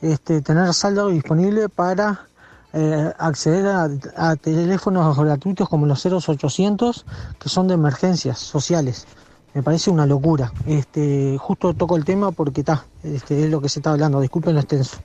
[0.00, 2.26] este, tener saldo disponible para
[2.72, 3.66] eh, acceder
[4.16, 7.04] a, teléfonos gratuitos como los 0800
[7.38, 9.06] que son de emergencias sociales.
[9.54, 10.52] Me parece una locura.
[10.66, 14.20] Este, justo toco el tema porque está, este, es lo que se está hablando.
[14.20, 14.98] Disculpen lo extenso.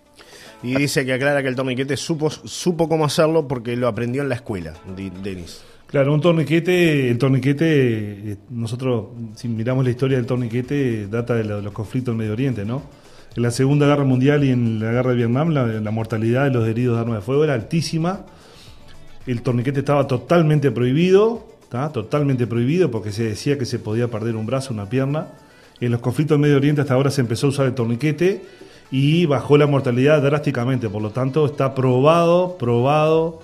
[0.64, 4.30] Y dice que aclara que el torniquete supo, supo cómo hacerlo porque lo aprendió en
[4.30, 5.64] la escuela, Denis.
[5.88, 9.06] Claro, un torniquete, el torniquete, eh, nosotros
[9.36, 12.82] si miramos la historia del torniquete, data de, los conflictos en Medio Oriente, ¿no?
[13.36, 16.68] En la Segunda Guerra Mundial y en la Guerra de Vietnam, la, mortalidad de los
[16.68, 18.26] heridos de armas de fuego era altísima.
[19.26, 24.46] El torniquete estaba totalmente prohibido, totalmente prohibido porque se decía que se podía perder un
[24.46, 25.28] brazo, una pierna.
[25.80, 28.44] En los conflictos en Medio Oriente hasta ahora se empezó a usar el torniquete
[28.90, 30.90] y bajó la mortalidad drásticamente.
[30.90, 33.42] Por lo tanto, está probado, probado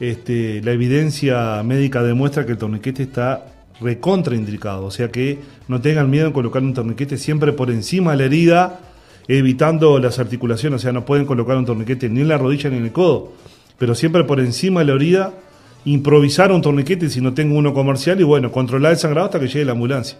[0.00, 3.46] este, la evidencia médica demuestra que el torniquete está
[3.80, 8.16] recontraindicado, o sea que no tengan miedo en colocar un torniquete siempre por encima de
[8.18, 8.80] la herida,
[9.28, 12.78] evitando las articulaciones, o sea, no pueden colocar un torniquete ni en la rodilla ni
[12.78, 13.32] en el codo,
[13.78, 15.34] pero siempre por encima de la herida,
[15.84, 19.48] improvisar un torniquete si no tengo uno comercial y bueno, controlar el sangrado hasta que
[19.48, 20.18] llegue la ambulancia.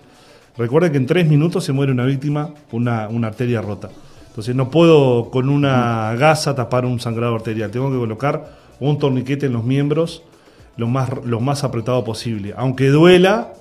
[0.57, 3.90] Recuerden que en tres minutos se muere una víctima por una, una arteria rota.
[4.29, 9.46] Entonces no puedo con una gasa tapar un sangrado arterial, tengo que colocar un torniquete
[9.46, 10.22] en los miembros
[10.77, 12.55] lo más, lo más apretado posible.
[12.57, 13.53] Aunque duela,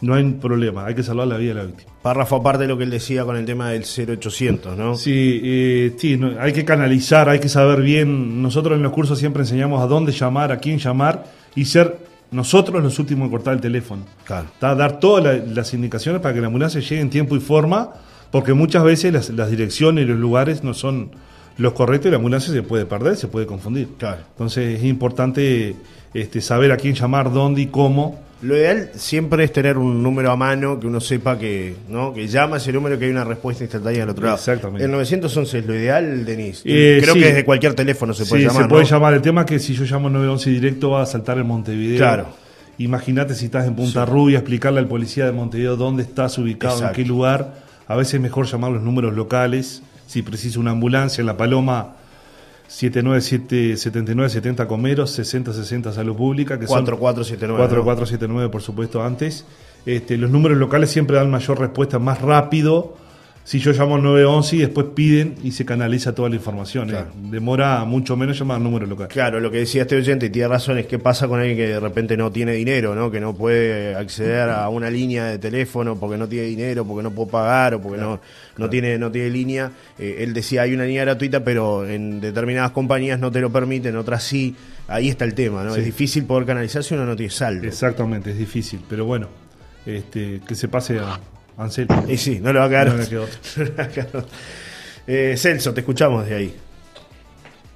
[0.00, 1.92] no hay problema, hay que salvar la vida de la víctima.
[2.02, 4.96] Párrafo aparte de lo que él decía con el tema del 0800, ¿no?
[4.96, 8.42] Sí, eh, sí hay que canalizar, hay que saber bien.
[8.42, 11.98] Nosotros en los cursos siempre enseñamos a dónde llamar, a quién llamar y ser
[12.30, 14.02] nosotros los últimos en cortar el teléfono.
[14.24, 14.48] Claro.
[14.60, 17.90] Dar todas las indicaciones para que la ambulancia llegue en tiempo y forma,
[18.30, 21.10] porque muchas veces las, las direcciones y los lugares no son
[21.56, 23.88] los correctos y la ambulancia se puede perder, se puede confundir.
[23.98, 24.22] Claro.
[24.30, 25.76] Entonces es importante
[26.12, 28.20] este, saber a quién llamar, dónde y cómo.
[28.44, 32.28] Lo ideal siempre es tener un número a mano que uno sepa que no que
[32.28, 34.36] llama ese número que hay una respuesta instantánea al otro lado.
[34.36, 34.84] Exactamente.
[34.84, 36.60] El 911 es lo ideal, Denis.
[36.66, 38.64] Eh, Creo que desde cualquier teléfono se puede llamar.
[38.64, 39.14] se puede llamar.
[39.14, 41.96] El tema es que si yo llamo 911 directo va a saltar en Montevideo.
[41.96, 42.28] Claro.
[42.76, 46.92] Imagínate si estás en Punta Rubia, explicarle al policía de Montevideo dónde estás ubicado, en
[46.92, 47.54] qué lugar.
[47.86, 51.96] A veces es mejor llamar los números locales si precisa una ambulancia en La Paloma,
[52.68, 57.68] 797-7970 Comeros, 6060 Salud Pública, que 4479.
[57.68, 59.44] 4479, por supuesto, antes.
[59.86, 62.96] Este, los números locales siempre dan mayor respuesta, más rápido
[63.44, 66.94] si yo llamo al 911 y después piden y se canaliza toda la información.
[66.94, 67.04] ¿eh?
[67.30, 69.08] Demora mucho menos llamar al número local.
[69.08, 71.68] Claro, lo que decía este oyente, y tiene razón, es qué pasa con alguien que
[71.68, 73.10] de repente no tiene dinero, ¿no?
[73.10, 77.10] que no puede acceder a una línea de teléfono porque no tiene dinero, porque no
[77.10, 78.18] puede pagar o porque no,
[78.56, 79.70] no, tiene, no tiene línea.
[79.98, 83.94] Eh, él decía, hay una línea gratuita, pero en determinadas compañías no te lo permiten,
[83.96, 84.56] otras sí.
[84.88, 85.76] Ahí está el tema, ¿no?
[85.76, 87.66] Es difícil poder canalizar si uno no tiene saldo.
[87.66, 89.28] Exactamente, es difícil, pero bueno,
[89.84, 91.18] este, que se pase a
[92.08, 92.92] y sí, no le va a quedar.
[95.06, 96.56] Eh, Celso, te escuchamos de ahí.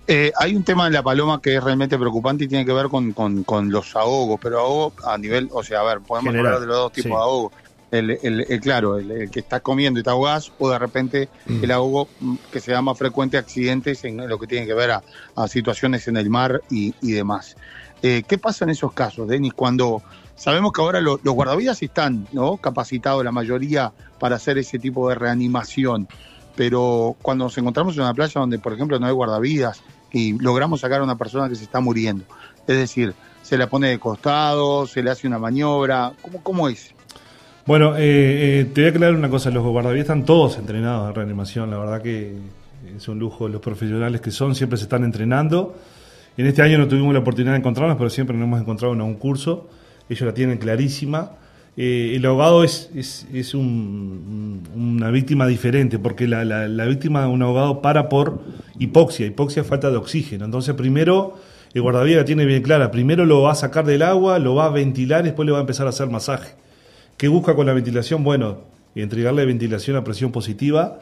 [0.06, 2.86] Eh, hay un tema en la paloma que es realmente preocupante y tiene que ver
[2.88, 6.76] con, los ahogos, pero ahogo a nivel, o sea, a ver, podemos hablar de los
[6.76, 7.52] dos tipos de ahogos.
[7.90, 11.64] El, claro, el, que está comiendo y te ahogas, o de repente mm.
[11.64, 15.48] el ahogo mm, que se llama frecuente accidentes en lo que tiene que ver a,
[15.48, 17.56] situaciones en el mar y, demás.
[18.00, 20.02] Eh, ¿Qué pasa en esos casos, Denis, cuando
[20.38, 22.59] Sabemos que ahora los guardavidas están ¿no?
[22.59, 26.07] capacitados, la mayoría, para hacer ese tipo de reanimación,
[26.55, 30.81] pero cuando nos encontramos en una playa donde, por ejemplo, no hay guardavidas y logramos
[30.81, 32.24] sacar a una persona que se está muriendo,
[32.68, 36.94] es decir, se la pone de costado, se le hace una maniobra, ¿cómo, cómo es?
[37.66, 41.14] Bueno, eh, eh, te voy a aclarar una cosa, los guardavidas están todos entrenados en
[41.16, 42.37] reanimación, la verdad que
[42.96, 45.74] es un lujo los profesionales que son, siempre se están entrenando.
[46.37, 49.03] En este año no tuvimos la oportunidad de encontrarnos, pero siempre nos hemos encontrado en
[49.03, 49.68] un curso
[50.09, 51.33] ellos la tienen clarísima.
[51.77, 57.83] eh, el ahogado es, es, una víctima diferente, porque la, la, víctima de un ahogado
[57.83, 58.40] para por
[58.79, 60.44] hipoxia, hipoxia falta de oxígeno.
[60.44, 61.35] Entonces primero,
[61.75, 64.71] el guardavidas tiene bien clara, primero lo va a sacar del agua, lo va a
[64.71, 66.55] ventilar después le va a empezar a hacer masaje.
[67.16, 68.25] ¿Qué busca con la ventilación?
[68.25, 68.59] Bueno,
[68.94, 71.01] entregarle ventilación a presión positiva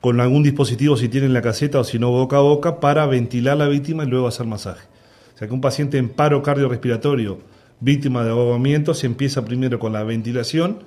[0.00, 3.06] con algún dispositivo si tiene en la caseta o si no boca a boca para
[3.06, 4.86] ventilar la víctima y luego hacer masaje.
[5.34, 7.38] O sea que un paciente en paro cardiorrespiratorio
[7.82, 10.78] víctima de ahogamiento, se empieza primero con la ventilación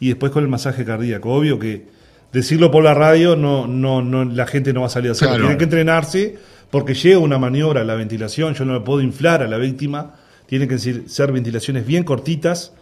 [0.00, 1.32] y después con el masaje cardíaco.
[1.32, 1.86] Obvio que
[2.32, 5.38] decirlo por la radio no, no, no la gente no va a salir a hacerlo.
[5.38, 6.38] Tiene que entrenarse
[6.70, 10.14] porque llega una maniobra a la ventilación, yo no le puedo inflar a la víctima,
[10.46, 12.72] tiene que ser ventilaciones bien cortitas,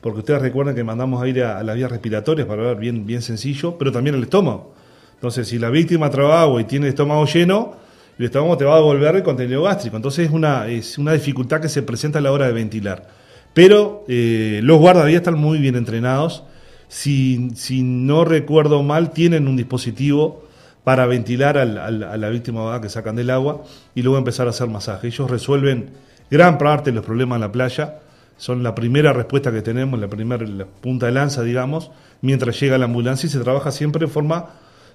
[0.00, 3.76] porque ustedes recuerdan que mandamos aire a, las vías respiratorias para ver bien, bien sencillo,
[3.78, 4.74] pero también al estómago.
[5.14, 7.76] Entonces, si la víctima trabaja agua y tiene el estómago lleno,
[8.18, 9.96] el estómago te va a devolver el contenido gástrico.
[9.96, 13.08] Entonces es una, es una dificultad que se presenta a la hora de ventilar.
[13.52, 16.44] Pero eh, los guardavías están muy bien entrenados.
[16.88, 20.44] Si, si, no recuerdo mal, tienen un dispositivo
[20.84, 23.62] para ventilar a la víctima que sacan del agua
[23.94, 25.06] y luego empezar a hacer masaje.
[25.06, 25.90] Ellos resuelven
[26.30, 28.00] gran parte de los problemas en la playa.
[28.36, 30.44] Son la primera respuesta que tenemos, la primera
[30.80, 34.50] punta de lanza, digamos, mientras llega la ambulancia y se trabaja siempre de forma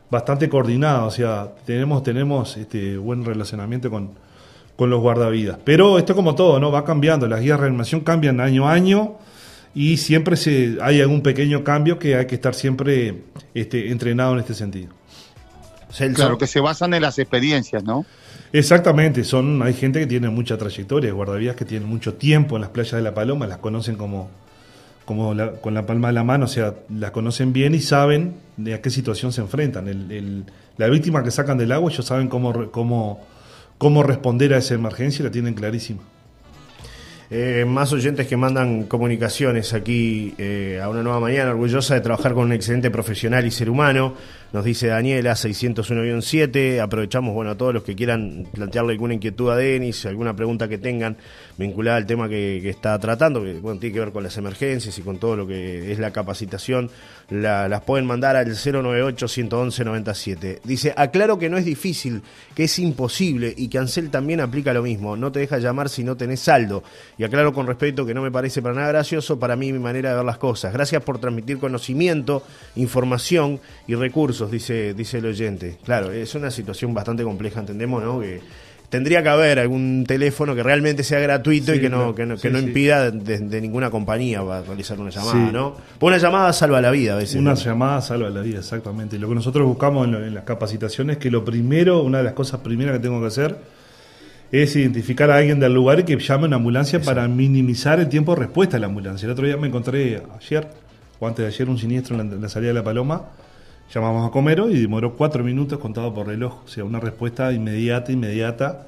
[0.10, 4.12] bastante coordinada, o sea, tenemos, tenemos este buen relacionamiento con,
[4.76, 5.58] con los guardavidas.
[5.64, 6.72] Pero esto como todo, ¿no?
[6.72, 9.18] Va cambiando, las guías de reanimación cambian año a año
[9.76, 14.40] y siempre se, hay algún pequeño cambio que hay que estar siempre este, entrenado en
[14.40, 14.94] este sentido.
[16.14, 18.06] Claro, que se basan en las experiencias, ¿no?
[18.54, 22.70] Exactamente, son, hay gente que tiene mucha trayectoria, guardavidas que tienen mucho tiempo en las
[22.72, 24.30] playas de La Paloma, las conocen como,
[25.10, 28.76] como con la palma de la mano, o sea, las conocen bien y saben de
[28.76, 29.88] a qué situación se enfrentan.
[29.88, 30.46] El,
[30.78, 33.26] la víctima que sacan del agua, ellos saben cómo, cómo,
[33.80, 36.02] cómo responder a esa emergencia y la tienen clarísima.
[37.32, 42.36] Eh, más oyentes que mandan comunicaciones aquí eh, a una nueva mañana, orgullosa de trabajar
[42.36, 44.14] con un excelente profesional y ser humano.
[44.52, 46.80] Nos dice Daniela 601-7.
[46.80, 50.80] Aprovechamos bueno a todos los que quieran plantearle alguna inquietud a Denis, alguna pregunta que
[50.80, 51.18] tengan
[51.56, 55.04] vinculada al tema que, está tratando, que bueno, tiene que ver con las emergencias y
[55.04, 56.90] con todo lo que es la capacitación.
[57.30, 60.62] las pueden mandar al 098-111-97.
[60.64, 62.24] Dice, aclaro que no es difícil,
[62.56, 65.16] que es imposible y que Ansel también aplica lo mismo.
[65.16, 66.84] No te deja llamar si no tenés saldo.
[67.20, 70.10] Y aclaro con respeto que no me parece para nada gracioso para mí mi manera
[70.10, 70.74] de ver las cosas.
[70.74, 72.42] Gracias por transmitir conocimiento,
[72.76, 75.78] información y recursos dice, dice el oyente.
[75.84, 78.20] Claro, es una situación bastante compleja, entendemos, ¿no?
[78.20, 78.42] Que
[78.90, 82.50] tendría que haber algún teléfono que realmente sea gratuito y que no, que no, que
[82.50, 85.76] no impida de, ninguna compañía para realizar una llamada, ¿no?
[86.00, 87.36] una llamada salva la vida a veces.
[87.36, 89.20] Una llamada salva la vida, exactamente.
[89.20, 92.62] Lo que nosotros buscamos en, las capacitaciones es que lo primero, una de las cosas
[92.62, 93.58] primeras que tengo que hacer
[94.52, 98.10] es identificar a alguien del lugar y que llame a una ambulancia para minimizar el
[98.10, 99.28] tiempo de respuesta a la ambulancia.
[99.28, 100.68] El otro día me encontré ayer,
[101.20, 103.28] o antes de ayer, un siniestro en la salida de La Paloma
[103.94, 106.64] Llamamos a Comero y demoró cuatro minutos contado por reloj.
[106.64, 108.88] O sea, una respuesta inmediata, inmediata,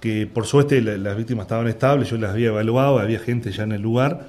[0.00, 3.72] que por suerte las víctimas estaban estables, yo las había evaluado, había gente ya en
[3.72, 4.28] el lugar.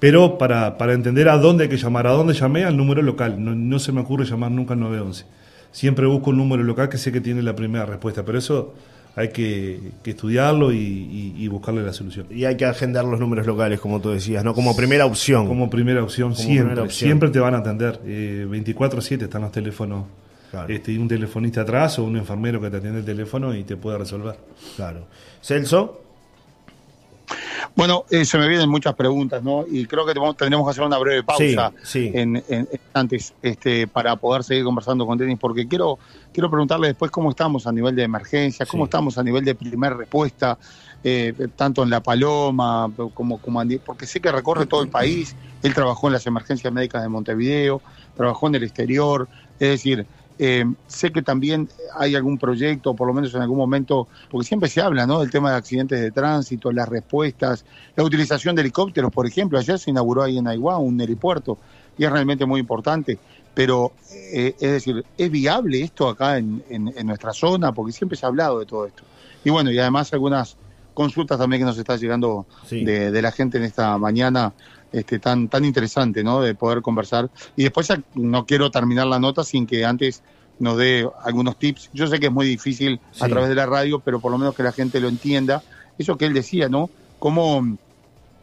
[0.00, 3.36] Pero para, para entender a dónde hay que llamar, a dónde llamé, al número local.
[3.38, 5.24] No, se me ocurre llamar nunca al 911.
[5.70, 8.24] Siempre busco un número local que sé que tiene la primera respuesta.
[8.24, 8.74] Pero eso
[9.20, 12.26] hay que, estudiarlo y, buscarle la solución.
[12.30, 14.54] Y hay que agendar los números locales, como tú decías, ¿no?
[14.54, 15.46] Como primera opción.
[15.46, 16.88] Como primera opción, siempre.
[16.90, 18.00] Siempre te van a atender.
[18.04, 20.04] Eh, 24-7 están los teléfonos.
[20.68, 23.76] Este, y un telefonista atrás o un enfermero que te atiende el teléfono y te
[23.76, 24.36] puede resolver.
[24.76, 25.06] Claro.
[25.40, 26.02] Celso.
[27.76, 29.64] Bueno, eh, se me vienen muchas preguntas, ¿no?
[29.70, 32.42] Y creo que tendremos que hacer una breve pausa En,
[32.92, 35.98] antes este, para poder seguir conversando con Denis, porque quiero,
[36.32, 39.96] quiero preguntarle después cómo estamos a nivel de emergencia, cómo estamos a nivel de primer
[39.96, 40.58] respuesta,
[41.02, 45.34] eh, tanto en La Paloma como, como porque sé que recorre todo el país.
[45.62, 47.80] Él trabajó en las emergencias médicas de Montevideo,
[48.16, 49.28] trabajó en el exterior,
[49.58, 50.06] es decir,
[50.42, 54.70] eh, sé que también hay algún proyecto, por lo menos en algún momento, porque siempre
[54.70, 55.20] se habla ¿no?
[55.20, 59.58] del tema de accidentes de tránsito, las respuestas, la utilización de helicópteros, por ejemplo.
[59.58, 61.58] Ayer se inauguró ahí en Aiguá un helipuerto
[61.98, 63.18] y es realmente muy importante.
[63.52, 63.92] Pero,
[64.32, 66.62] eh, es decir, ¿es viable esto acá en,
[67.04, 67.74] nuestra zona?
[67.74, 69.02] Porque siempre se ha hablado de todo esto.
[69.44, 70.56] Y bueno, y además algunas
[70.94, 74.54] consultas también que nos está llegando de, de, la gente en esta mañana
[74.92, 76.40] este, tan, tan interesante, ¿no?
[76.40, 77.30] De poder conversar.
[77.56, 80.22] Y después no quiero terminar la nota sin que antes
[80.58, 81.90] nos dé algunos tips.
[81.92, 84.54] Yo sé que es muy difícil a través de la radio, pero por lo menos
[84.54, 85.62] que la gente lo entienda.
[85.98, 86.90] Eso que él decía, ¿no?
[87.18, 87.76] Cómo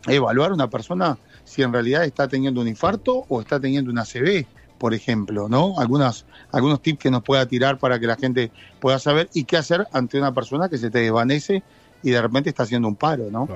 [0.07, 4.01] evaluar a una persona si en realidad está teniendo un infarto o está teniendo una
[4.01, 4.45] ACV,
[4.77, 5.79] por ejemplo, ¿no?
[5.79, 9.57] Algunas, algunos tips que nos pueda tirar para que la gente pueda saber y qué
[9.57, 11.63] hacer ante una persona que se te desvanece
[12.03, 13.47] y de repente está haciendo un paro, ¿no?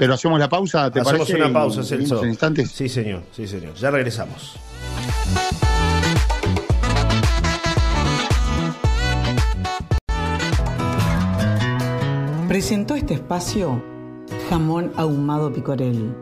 [0.00, 1.36] Pero hacemos la pausa, ¿te Hacemos parece?
[1.36, 2.22] una pausa, Celso.
[2.22, 2.70] en instantes.
[2.70, 3.74] Sí, señor, sí, señor.
[3.74, 4.56] Ya regresamos.
[12.48, 13.82] Presentó este espacio
[14.48, 16.14] Jamón Ahumado Picorel.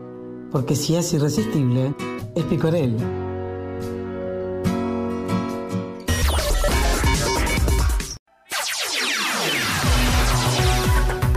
[0.51, 1.93] Porque si es irresistible,
[2.35, 2.95] es Picorel.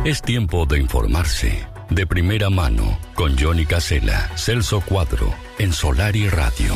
[0.05, 1.72] Es tiempo de informarse.
[1.95, 6.75] De primera mano, con Johnny Casella, Celso Cuadro, en Solar y Radio.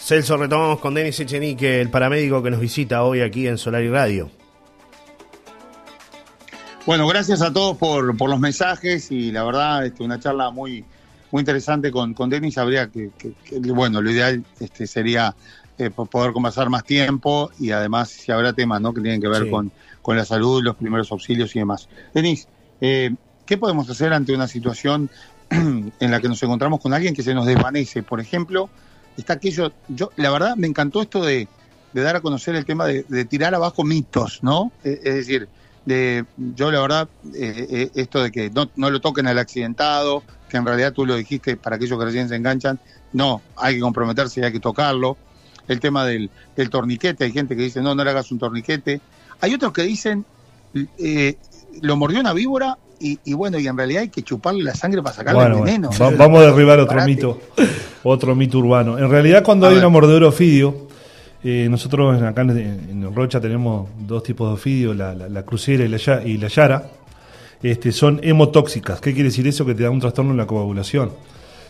[0.00, 3.88] Celso, retomamos con Denis Echenique, el paramédico que nos visita hoy aquí en Solar y
[3.90, 4.30] Radio.
[6.86, 10.84] Bueno, gracias a todos por, por los mensajes y la verdad, este, una charla muy,
[11.30, 12.58] muy interesante con, con Denis.
[12.58, 15.34] Habría que, que- que- bueno, lo ideal este, sería
[15.78, 18.92] eh, po- poder conversar más tiempo y además si habrá temas ¿no?
[18.92, 19.50] que tienen que ver Sí.
[19.50, 21.88] con, con la salud, los primeros auxilios y demás.
[22.12, 22.48] Denis,
[22.80, 23.14] eh,
[23.46, 25.10] ¿qué podemos hacer ante una situación
[25.50, 28.02] en la que nos encontramos con alguien que se nos desvanece?
[28.02, 28.68] Por ejemplo,
[29.16, 31.48] está aquello, yo, la verdad me encantó esto de,
[31.92, 34.72] de dar a conocer el tema de, de tirar abajo mitos, ¿no?
[34.82, 35.48] Es decir,
[35.84, 40.22] de, yo la verdad, eh, eh, esto de que no, no lo toquen al accidentado,
[40.48, 42.78] que en realidad tú lo dijiste para aquellos que recién se enganchan,
[43.12, 45.16] no, hay que comprometerse y hay que tocarlo.
[45.68, 49.00] El tema del, del torniquete, hay gente que dice, no, no le hagas un torniquete.
[49.42, 50.24] Hay otros que dicen,
[50.98, 51.34] eh,
[51.82, 55.02] lo mordió una víbora y, y bueno, y en realidad hay que chuparle la sangre
[55.02, 55.90] para sacarle Bueno, el veneno.
[56.00, 57.10] va- vamos a derribar otro Parate.
[57.10, 57.40] mito,
[58.04, 58.98] otro mito urbano.
[58.98, 59.84] En realidad, cuando A hay ver.
[59.84, 60.86] una mordedura ofidio,
[61.44, 65.84] eh, nosotros acá en, en Rocha tenemos dos tipos de ofidio, la, la- la crucera
[65.84, 66.88] y la, y la yara.
[67.62, 69.00] Este, son hemotóxicas.
[69.00, 69.64] ¿Qué quiere decir eso?
[69.64, 71.10] Que te da un trastorno en la coagulación.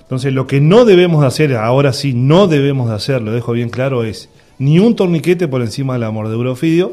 [0.00, 3.52] Entonces, lo que no debemos de hacer, ahora sí, no debemos de hacer, lo dejo
[3.52, 6.92] bien claro, es ni un torniquete por encima de la mordedura ofidio,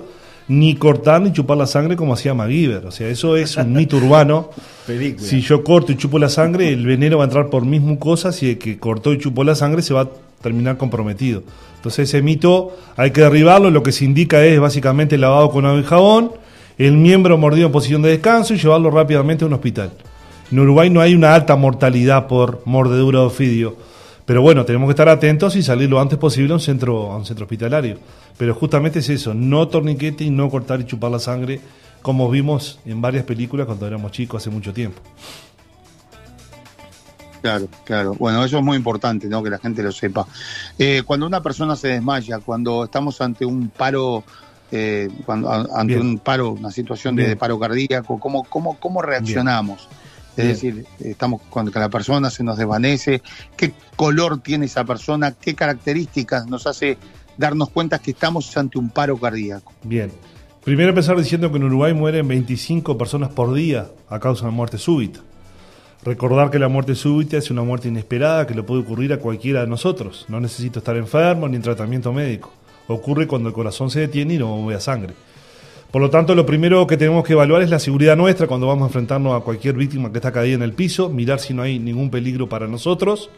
[0.49, 2.85] ni cortar ni chupar la sangre como hacía MacGyver.
[2.87, 4.49] O sea, eso es un mito urbano.
[4.87, 5.25] Película.
[5.25, 8.41] Si yo corto y chupo la sangre, el veneno va a entrar por mis mucosas
[8.43, 10.09] y el que cortó y chupó la sangre se va a
[10.41, 11.43] terminar comprometido.
[11.75, 15.65] Entonces ese mito hay que derribarlo, lo que se indica es básicamente el lavado con
[15.65, 16.31] agua y jabón,
[16.77, 19.91] el miembro mordido en posición de descanso y llevarlo rápidamente a un hospital.
[20.51, 23.75] En Uruguay no hay una alta mortalidad por mordedura de ofidio,
[24.29, 27.17] pero bueno, tenemos que estar atentos y salir lo antes posible a un centro, a
[27.17, 27.97] un centro hospitalario.
[28.37, 31.59] Pero justamente es eso, no torniquete y no cortar y chupar la sangre,
[32.03, 35.01] como vimos en varias películas cuando éramos chicos hace mucho tiempo.
[37.41, 38.13] Claro, claro.
[38.19, 39.41] Bueno, eso es muy importante, ¿no?
[39.41, 40.27] Que la gente lo sepa.
[40.77, 44.23] Eh, cuando una persona se desmaya, cuando estamos ante un paro,
[44.71, 46.05] eh, cuando, a- ante Bien.
[46.05, 49.87] un paro, una situación de paro cardíaco, ¿cómo, cómo, cómo reaccionamos?
[50.39, 53.21] Es decir, estamos cuando la persona se nos desvanece,
[53.57, 56.97] qué color tiene esa persona, qué características nos hace
[57.37, 59.73] darnos cuenta que estamos ante un paro cardíaco.
[59.83, 60.11] Bien.
[60.63, 64.77] Primero empezar diciendo que en Uruguay mueren 25 personas por día a causa de muerte
[64.77, 65.21] súbita.
[66.03, 69.61] Recordar que la muerte súbita es una muerte inesperada que le puede ocurrir a cualquiera
[69.61, 70.25] de nosotros.
[70.29, 72.53] No necesito estar enfermo ni en tratamiento médico.
[72.87, 75.13] Ocurre cuando el corazón se detiene y no bombea sangre.
[75.91, 78.83] Por lo tanto, lo primero que tenemos que evaluar es la seguridad nuestra cuando vamos
[78.83, 81.79] a enfrentarnos a cualquier víctima que está caída en el piso, mirar si no hay
[81.79, 83.31] ningún peligro para nosotros.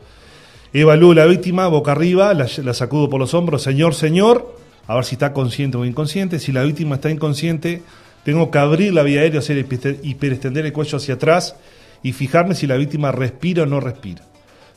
[0.73, 4.53] Evalúo la víctima boca arriba, la, sacudo por los hombros, señor, señor,
[4.87, 6.39] a ver si está consciente o inconsciente.
[6.39, 7.83] Si la víctima está inconsciente,
[8.25, 11.55] tengo que abrir la vía aérea, hacer hiper- hiperextender el cuello hacia atrás
[12.03, 14.23] y fijarme si la víctima respira o no respira.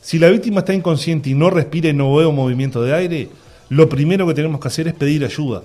[0.01, 3.29] Si la víctima está inconsciente y no respira y no veo movimiento de aire,
[3.67, 5.63] lo primero que tenemos que hacer es pedir ayuda.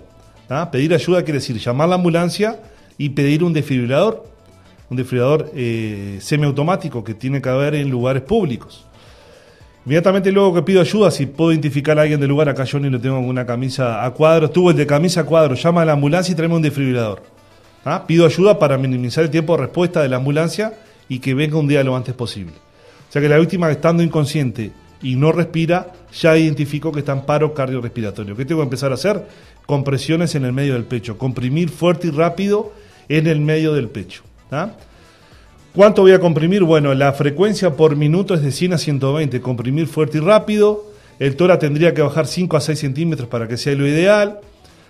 [0.73, 2.59] Pedir ayuda quiere decir llamar a la ambulancia
[2.99, 4.25] y pedir un desfibrilador,
[4.91, 8.85] un desfibrilador eh, semiautomático que tiene que haber en lugares públicos.
[9.87, 12.91] Inmediatamente luego que pido ayuda, si puedo identificar a alguien del lugar, acá yo ni
[12.91, 15.85] lo tengo con una camisa a cuadros, tuvo el de camisa a cuadros, llama a
[15.85, 17.23] la ambulancia y tráeme un desfibrilador.
[18.09, 20.75] Pido ayuda para minimizar el tiempo de respuesta de la ambulancia
[21.09, 22.55] y que venga un día lo antes posible.
[23.09, 27.23] O sea que la víctima estando inconsciente y no respira, ya identifico que está en
[27.23, 28.37] paro cardiorrespiratorio.
[28.37, 29.27] ¿Qué tengo que empezar a hacer?
[29.71, 32.73] Compresiones en el medio del pecho, comprimir fuerte y rápido
[33.09, 34.25] en el medio del pecho.
[35.77, 36.65] ¿Cuánto voy a comprimir?
[36.65, 39.41] Bueno, la frecuencia por minuto es de 100 a 120.
[39.41, 40.87] Comprimir fuerte y rápido.
[41.21, 44.41] El tora tendría que bajar 5 a 6 centímetros para que sea lo ideal.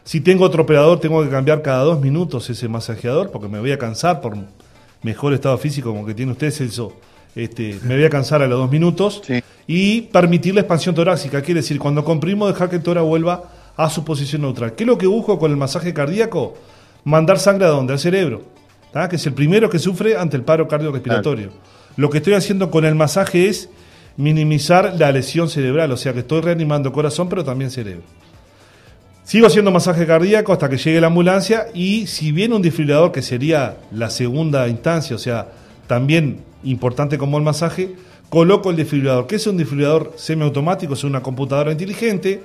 [0.02, 3.72] Si tengo otro operador, tengo que cambiar cada dos minutos ese masajeador porque me voy
[3.72, 4.34] a cansar por
[5.02, 6.94] mejor estado físico como que tiene usted, Celso.
[7.36, 9.20] Este, me voy a cansar a los dos minutos.
[9.26, 9.42] Sí.
[9.66, 11.42] Y permitir la expansión torácica.
[11.42, 14.74] Quiere decir, cuando comprimo, dejar que el tora vuelva a su posición neutral.
[14.74, 16.54] ¿Qué es lo que busco con el masaje cardíaco?
[17.04, 17.94] Mandar sangre a dónde?
[17.94, 18.42] Al cerebro.
[18.92, 19.08] ¿tá?
[19.08, 21.50] que es el primero que sufre ante el paro cardiorrespiratorio.
[21.96, 23.68] Lo que estoy haciendo con el masaje es
[24.16, 28.02] minimizar la lesión cerebral, o sea que estoy reanimando corazón, pero también cerebro.
[29.24, 33.22] Sigo haciendo masaje cardíaco hasta que llegue la ambulancia y si viene un desfibrilador, que
[33.22, 35.48] sería la segunda instancia, o sea,
[35.86, 37.94] también importante como el masaje,
[38.28, 39.26] coloco el desfibrilador.
[39.26, 40.94] que es un desfibrilador semiautomático?
[40.94, 42.42] Es una computadora inteligente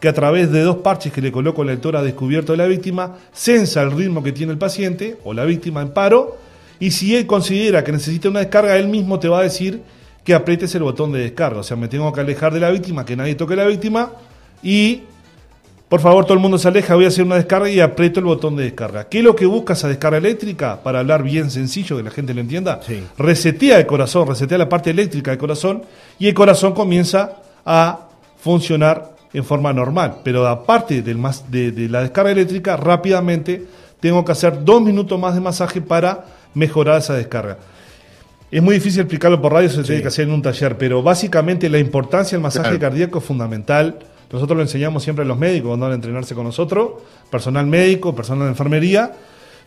[0.00, 2.66] que a través de dos parches que le coloco el lector ha descubierto de la
[2.66, 6.36] víctima, sensa el ritmo que tiene el paciente o la víctima en paro
[6.78, 9.82] y si él considera que necesita una descarga, él mismo te va a decir
[10.24, 11.60] que aprietes el botón de descarga.
[11.60, 14.12] O sea, me tengo que alejar de la víctima, que nadie toque la víctima
[14.62, 15.02] y
[15.88, 18.26] por favor, todo el mundo se aleja, voy a hacer una descarga y aprieto el
[18.26, 19.08] botón de descarga.
[19.08, 20.82] ¿Qué es lo que busca esa descarga eléctrica?
[20.82, 22.80] Para hablar bien sencillo, que la gente lo entienda.
[23.16, 25.82] Resetea el corazón, resetea la parte eléctrica del corazón
[26.18, 30.20] y el corazón comienza a funcionar en forma normal.
[30.24, 33.66] Pero aparte del de, de la descarga eléctrica, rápidamente
[34.00, 36.24] tengo que hacer dos minutos más de masaje para
[36.54, 37.58] mejorar esa descarga.
[38.50, 41.68] Es muy difícil explicarlo por radio, se tiene que hacer en un taller, pero básicamente
[41.68, 43.98] la importancia del masaje cardíaco es fundamental.
[44.30, 48.14] Nosotros lo enseñamos siempre a los médicos cuando van a entrenarse con nosotros, personal médico,
[48.14, 49.12] personal de enfermería,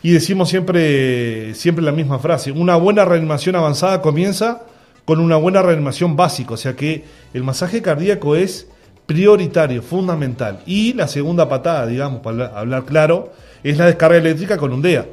[0.03, 4.61] y decimos siempre, siempre la misma frase, una buena reanimación avanzada comienza
[5.03, 7.03] con una buena reanimación básica, o sea que
[7.33, 8.67] el masaje cardíaco es
[9.07, 10.59] prioritario, fundamental.
[10.67, 13.33] Y la segunda patada, digamos, para hablar claro,
[13.63, 15.07] es la descarga eléctrica con un DEA.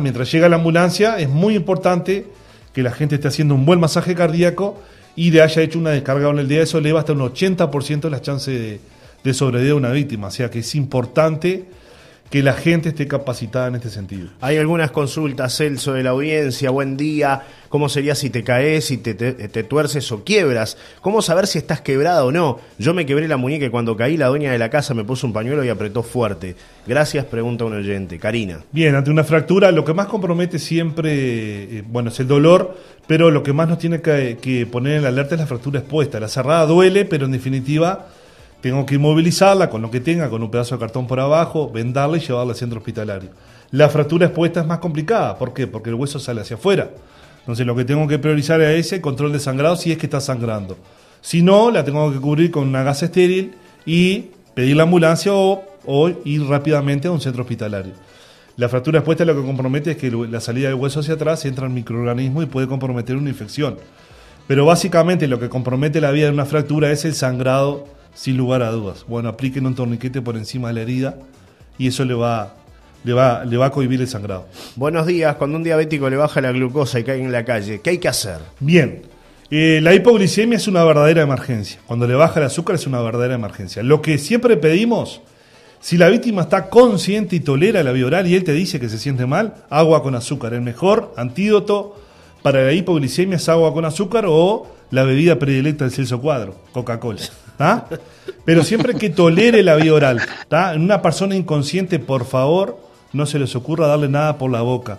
[0.00, 2.26] Mientras llega la ambulancia, es muy importante
[2.74, 4.78] que la gente esté haciendo un buen masaje cardíaco
[5.16, 6.62] y le haya hecho una descarga con el DEA.
[6.62, 8.80] Eso eleva hasta un 80% las chances de,
[9.24, 10.26] de sobrevivir a una víctima.
[10.26, 11.64] O sea que es importante
[12.30, 14.28] que la gente esté capacitada en este sentido.
[14.40, 16.70] Hay algunas consultas, Celso, de la audiencia.
[16.70, 17.42] Buen día.
[17.68, 20.78] ¿Cómo sería si te caes, si te, te, tuerces o quiebras?
[21.02, 22.58] ¿Cómo saber si estás quebrado o no?
[22.78, 25.26] Yo me quebré la muñeca y cuando caí la dueña de la casa me puso
[25.26, 26.56] un pañuelo y apretó fuerte.
[26.86, 28.18] Gracias, pregunta un oyente.
[28.18, 28.64] Karina.
[28.72, 31.12] Bien, ante una fractura lo que más compromete siempre,
[31.78, 32.74] eh, bueno, es el dolor,
[33.06, 35.80] pero lo que más nos tiene que, que poner en la alerta es la fractura
[35.80, 36.20] expuesta.
[36.20, 38.06] La cerrada duele, pero en definitiva
[38.60, 42.16] tengo que inmovilizarla con lo que tenga, con un pedazo de cartón por abajo, vendarla
[42.16, 43.30] y llevarla al centro hospitalario.
[43.70, 45.36] La fractura expuesta es más complicada.
[45.36, 45.66] ¿Por qué?
[45.66, 46.90] Porque el hueso sale hacia afuera.
[47.40, 50.20] Entonces lo que tengo que priorizar es ese control de sangrado si es que está
[50.20, 50.76] sangrando.
[51.20, 53.54] Si no, la tengo que cubrir con una gasa estéril
[53.86, 55.64] y pedir la ambulancia o,
[56.24, 57.92] ir rápidamente a un centro hospitalario.
[58.56, 61.66] La fractura expuesta lo que compromete es que la salida del hueso hacia atrás entra
[61.66, 63.78] el microorganismo y puede comprometer una infección.
[64.46, 67.86] Pero básicamente lo que compromete la vida de una fractura es el sangrado
[68.18, 69.04] sin lugar a dudas.
[69.06, 71.14] Bueno, apliquen un torniquete por encima de la herida
[71.78, 72.52] y eso le va,
[73.04, 74.48] le va, le va a cohibir el sangrado.
[74.74, 77.90] Buenos días, cuando un diabético le baja la glucosa y cae en la calle, ¿qué
[77.90, 78.40] hay que hacer?
[78.58, 79.02] Bien,
[79.52, 81.78] eh, la hipoglicemia es una verdadera emergencia.
[81.86, 83.84] Cuando le baja el azúcar es una verdadera emergencia.
[83.84, 85.20] Lo que siempre pedimos,
[85.78, 88.88] si la víctima está consciente y tolera la vía oral y él te dice que
[88.88, 90.54] se siente mal, agua con azúcar.
[90.54, 91.94] El mejor antídoto
[92.42, 97.20] para la hipoglicemia es agua con azúcar o la bebida predilecta del Celso Cuadro, Coca-Cola.
[98.44, 102.78] Pero siempre que tolere la vía oral, En una persona inconsciente, por favor,
[103.12, 104.98] no se les ocurra darle nada por la boca.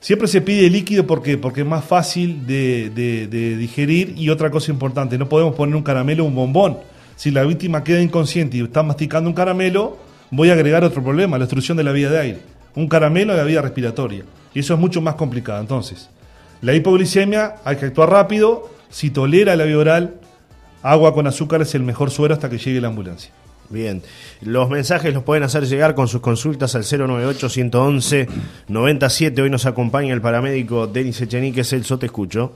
[0.00, 5.16] Siempre se pide líquido porque porque es más fácil de, digerir y otra cosa importante,
[5.16, 6.78] no podemos poner un caramelo o un bombón.
[7.16, 9.96] Si la víctima queda inconsciente y está masticando un caramelo,
[10.30, 12.38] voy a agregar otro problema, la obstrucción de la vía de aire.
[12.74, 14.24] Un caramelo de la vía respiratoria.
[14.52, 15.60] Y eso es mucho más complicado.
[15.60, 16.10] Entonces,
[16.60, 18.70] la hipoglicemia hay que actuar rápido.
[18.90, 20.14] Si tolera la vía oral,
[20.84, 23.32] agua con azúcar es el mejor suero hasta que llegue la ambulancia.
[23.70, 24.02] Bien,
[24.42, 29.40] los mensajes los pueden hacer llegar con sus consultas al 098-111-97.
[29.40, 31.64] Hoy nos acompaña el paramédico Denis Echenique.
[31.64, 32.52] Celso, te escucho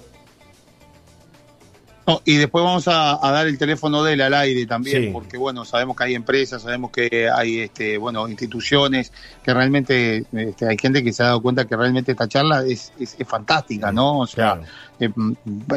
[2.24, 5.96] y después vamos a, dar el teléfono de él al aire también, porque bueno, sabemos
[5.96, 11.12] que hay empresas, sabemos que hay este, bueno, instituciones, que realmente este, hay gente que
[11.12, 14.20] se ha dado cuenta que realmente esta charla es, es, fantástica, ¿no?
[14.20, 14.60] O sea,
[14.98, 15.10] eh,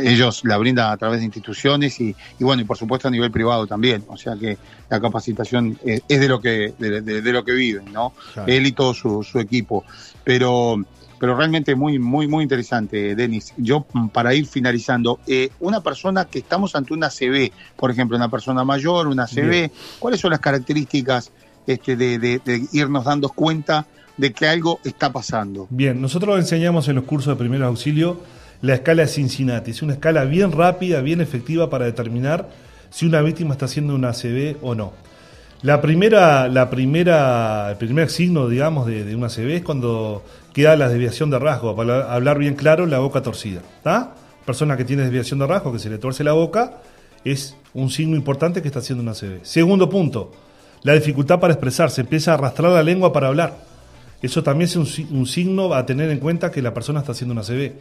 [0.01, 3.32] ellos la brindan a través de instituciones y, y, bueno, y por supuesto a nivel
[3.32, 4.05] privado también.
[4.07, 4.57] O sea que
[4.89, 8.13] la capacitación es, de lo que de, de, lo que viven, ¿no?
[8.47, 9.84] Él y todo su, su equipo.
[10.23, 10.77] Pero
[11.22, 13.53] pero realmente muy, muy, muy interesante, Denis.
[13.55, 18.17] Yo, mm, para ir finalizando, eh, una persona que estamos ante una CB, por ejemplo,
[18.17, 19.69] una persona mayor, una CB,
[19.99, 21.32] ¿cuáles son las características
[21.67, 23.86] este, de, irnos dando cuenta
[24.17, 25.67] de que algo está pasando?
[25.69, 28.17] Bien, nosotros enseñamos en los cursos de primer auxilio
[28.63, 29.69] la escala de Cincinnati.
[29.69, 32.49] Es una escala bien rápida, bien efectiva para determinar
[32.89, 34.93] si una víctima está haciendo una CB o no.
[35.61, 40.75] La primera, la primera, el primer signo, digamos, de, de una CB es cuando queda
[40.75, 43.61] la desviación de rasgo, para hablar bien claro, la boca torcida.
[43.77, 44.15] ¿Está?
[44.45, 46.81] Persona que tiene desviación de rasgo, que se le torce la boca,
[47.23, 49.43] es un signo importante que está haciendo una CB.
[49.43, 50.31] Segundo punto,
[50.83, 53.57] la dificultad para expresarse, empieza a arrastrar la lengua para hablar.
[54.21, 57.41] Eso también es un, signo a tener en cuenta que la persona está haciendo una
[57.41, 57.73] CB.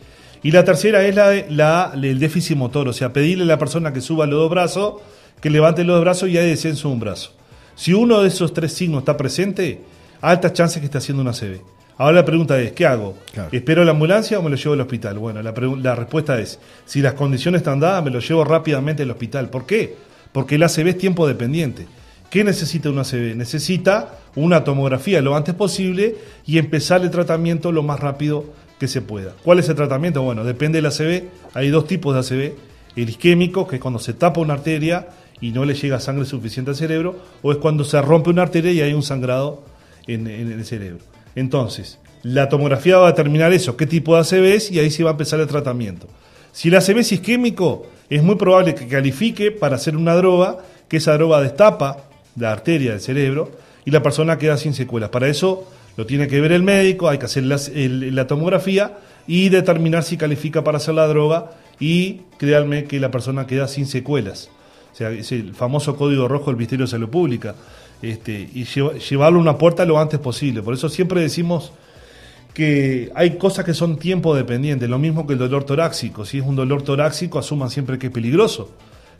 [0.42, 1.14] Y la tercera es
[1.50, 4.94] la, el déficit motor, o sea, pedirle a la persona que suba los dos brazos,
[5.40, 7.32] que levante los dos brazos y hay descenso de un brazo.
[7.74, 9.80] Si uno de esos tres signos está presente,
[10.20, 11.60] altas chances que esté haciendo una CB.
[12.01, 13.18] Ahora la pregunta es, ¿qué hago?
[13.30, 13.51] Claro.
[13.53, 15.18] ¿Espero la ambulancia o me lo llevo al hospital?
[15.18, 19.51] Bueno, la, respuesta es, si las condiciones están dadas, me lo llevo rápidamente al hospital.
[19.51, 19.96] ¿Por qué?
[20.32, 21.86] Porque el ACV es tiempo dependiente.
[22.30, 23.36] ¿Qué necesita un ACV?
[23.36, 28.46] Necesita una tomografía lo antes posible y empezar el tratamiento lo más rápido
[28.78, 29.34] que se pueda.
[29.44, 30.22] ¿Cuál es el tratamiento?
[30.22, 31.24] Bueno, depende del ACV.
[31.53, 32.55] Hay dos tipos de ACV.
[32.96, 36.70] El isquémico, que es cuando se tapa una arteria y no le llega sangre suficiente
[36.70, 39.64] al cerebro, o es cuando se rompe una arteria y hay un sangrado
[40.07, 41.11] en, en el cerebro.
[41.35, 45.03] Entonces, la tomografía va a determinar eso, qué tipo de ACV es, y ahí se
[45.05, 46.07] va a empezar el tratamiento.
[46.53, 50.59] Si el ACV es isquémico, es muy probable que califique para hacer una droga,
[50.89, 52.05] que esa droga destapa
[52.37, 53.53] la arteria del cerebro
[53.85, 55.11] y la persona queda sin secuelas.
[55.11, 59.49] Para eso lo tiene que ver el médico, hay que hacer el- la tomografía y
[59.49, 64.51] determinar si califica para hacer la droga y créanme que la persona queda sin secuelas.
[64.93, 67.55] O sea, es el famoso código rojo del Ministerio de Salud Pública.
[68.03, 70.62] Este, y lleva- llevarlo a una puerta lo antes posible.
[70.62, 71.72] Por eso siempre decimos
[72.55, 76.24] que hay cosas que son tiempo dependientes, lo mismo que el dolor torácico.
[76.24, 78.70] Si es un dolor torácico, asuman siempre que es peligroso.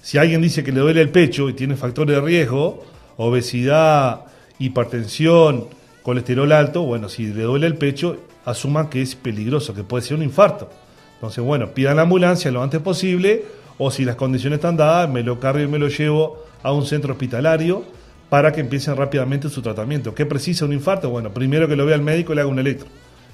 [0.03, 2.85] Si alguien dice que le duele el pecho y tiene factores de riesgo,
[3.19, 4.23] obesidad,
[4.59, 5.67] hipertensión,
[6.03, 8.17] colesterol alto, bueno, si le duele el pecho,
[8.47, 10.71] asuman que es peligroso, que puede ser un infarto.
[11.15, 13.45] Entonces, bueno, pidan la ambulancia lo antes posible,
[13.77, 16.87] o si las condiciones están dadas, me lo cargo y me lo llevo a un
[16.87, 17.85] centro hospitalario
[18.31, 20.15] para que empiecen rápidamente su tratamiento.
[20.15, 21.11] ¿Qué precisa un infarto?
[21.11, 22.89] Bueno, primero que lo vea el médico y le haga un electro.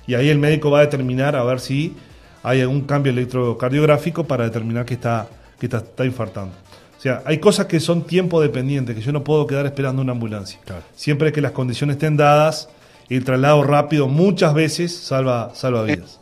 [0.07, 1.95] Y ahí el médico va a determinar a ver si
[2.43, 5.29] hay algún cambio electrocardiográfico para determinar que está,
[5.61, 6.55] que está, está infartando.
[6.97, 10.13] O sea, hay cosas que son tiempo dependientes, que yo no puedo quedar esperando una
[10.13, 10.59] ambulancia.
[10.65, 10.83] Claro.
[10.95, 12.69] Siempre que las condiciones estén dadas,
[13.11, 16.19] el traslado rápido muchas veces salva, salva vidas.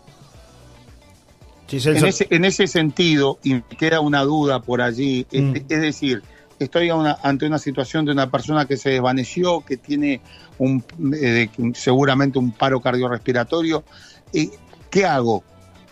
[1.73, 5.57] En ese, en ese sentido, y me queda una duda por allí, es- Mm.
[5.69, 6.23] es, decir,
[6.59, 6.91] estoy
[7.23, 10.21] ante una situación de una persona que se desvaneció, que tiene
[10.59, 10.85] un,
[11.15, 13.85] eh, seguramente un paro cardiorrespiratorio,
[14.33, 14.51] ¿y
[14.91, 15.45] ¿qué hago?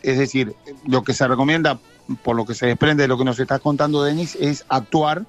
[0.03, 0.55] Es decir,
[0.87, 1.79] lo que se recomienda,
[2.23, 5.25] por lo que se desprende de lo que nos estás contando, Denis, es actuar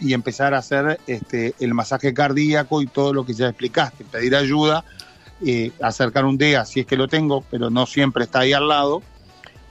[0.00, 4.34] y empezar a hacer este, el masaje cardíaco y todo lo que ya explicaste, pedir
[4.34, 4.84] ayuda,
[5.44, 8.68] eh, acercar un DEA si es que lo tengo, pero no siempre está ahí al
[8.68, 9.02] lado.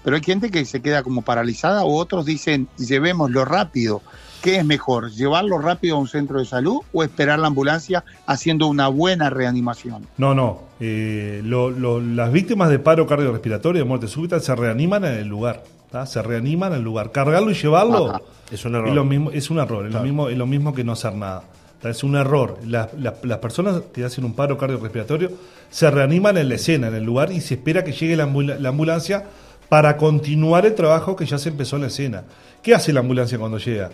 [0.03, 4.01] Pero hay gente que se queda como paralizada o otros dicen, llevémoslo rápido.
[4.47, 5.11] ¿Qué es mejor?
[5.11, 10.07] ¿Llevarlo rápido a un centro de salud o esperar la ambulancia haciendo una buena reanimación?
[10.17, 10.61] No, no.
[10.79, 15.27] eh, lo- lo- las víctimas de paro cardiorrespiratorio de muerte súbita se reaniman en el
[15.27, 15.63] lugar.
[15.91, 16.05] ¿tá?
[16.05, 17.11] Se reaniman en el lugar.
[17.11, 18.21] Cargarlo y llevarlo Ajá.
[18.49, 18.87] Es un error.
[18.87, 19.83] es, lo mismo, es un error.
[19.85, 20.05] Es, Claro.
[20.05, 21.43] lo mismo, es lo mismo que no hacer nada.
[21.81, 21.89] ¿tá?
[21.89, 22.57] Es un error.
[22.65, 25.29] Las, las- las personas que hacen un paro cardiorrespiratorio
[25.69, 28.23] se reaniman en la escena, en el lugar, y se espera que llegue la
[28.69, 29.25] ambulancia
[29.67, 32.23] para continuar el trabajo que ya se empezó en la escena.
[32.63, 33.89] ¿Qué hace la ambulancia cuando llega?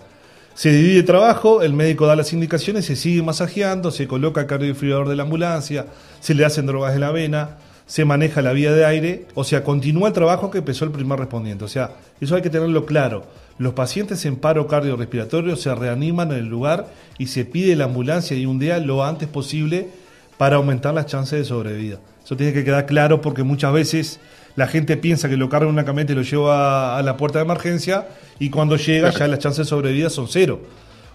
[0.55, 4.47] Se divide el trabajo, el médico da las indicaciones, se sigue masajeando, se coloca el
[4.47, 5.87] cardiodifibrador de la ambulancia,
[6.19, 9.63] se le hacen drogas en la vena, se maneja la vía de aire, o sea,
[9.63, 11.65] continúa el trabajo que empezó el primer respondiente.
[11.65, 11.91] O sea,
[12.21, 13.25] eso hay que tenerlo claro.
[13.57, 16.87] Los pacientes en paro cardiorrespiratorio se reaniman en el lugar
[17.17, 19.89] y se pide la ambulancia y un día lo antes posible
[20.37, 21.99] para aumentar las chances de sobrevida.
[22.23, 24.19] Eso tiene que quedar claro porque muchas veces
[24.55, 27.39] la gente piensa que lo carga en una camioneta y lo lleva a la puerta
[27.39, 28.07] de emergencia
[28.39, 30.61] y cuando llega ya las chances de sobrevida son cero.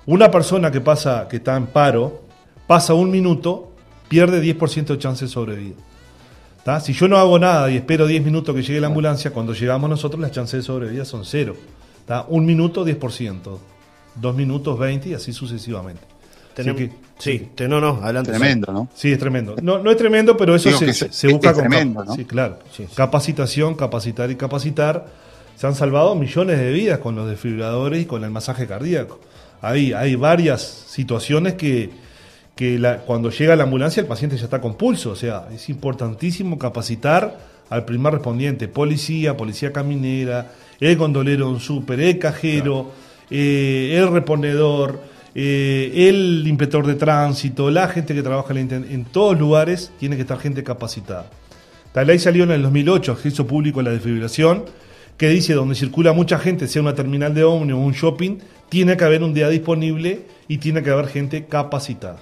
[0.06, 2.22] Una persona que pasa, que está en paro,
[2.66, 3.72] pasa un minuto,
[4.08, 5.76] pierde 10% de chances de sobrevida.
[6.64, 6.80] ¿Tá?
[6.80, 9.88] Si yo no hago nada y espero 10 minutos que llegue la ambulancia, cuando llegamos
[9.88, 11.54] nosotros las chances de sobrevida son cero.
[12.06, 12.26] ¿tá?
[12.28, 13.58] Un minuto 10%,
[14.16, 16.17] dos minutos 20 y así sucesivamente.
[16.64, 18.30] Que- sí, te- no, no, adelante.
[18.30, 18.88] Tremendo, ¿no?
[18.94, 19.56] Sí, es tremendo.
[19.62, 22.14] No, no es tremendo, pero eso Digo se, busca es con tremendo, ¿no?
[22.14, 22.58] Sí, claro.
[22.74, 22.94] Sí, sí.
[22.94, 25.06] Capacitación, capacitar y capacitar.
[25.56, 29.20] Se han salvado millones de vidas con los desfibriladores y con el masaje cardíaco.
[29.60, 31.90] Hay, hay varias situaciones que,
[32.54, 35.10] que la- cuando llega la ambulancia el paciente ya está con pulso.
[35.10, 37.36] O sea, es importantísimo capacitar
[37.70, 42.92] al primer respondiente, policía, policía caminera, el gondolero de un súper, el cajero,
[43.28, 45.00] eh, el reponedor,
[45.40, 50.22] eh, el inspector de tránsito, la gente que trabaja en, en todos lugares, tiene que
[50.22, 51.30] estar gente capacitada.
[51.94, 54.64] La ley salió en el 2008, acceso público a la desfibrilación,
[55.16, 58.96] que dice donde circula mucha gente, sea una terminal de ómnibus o un shopping, tiene
[58.96, 62.18] que haber un día disponible y tiene que haber gente capacitada.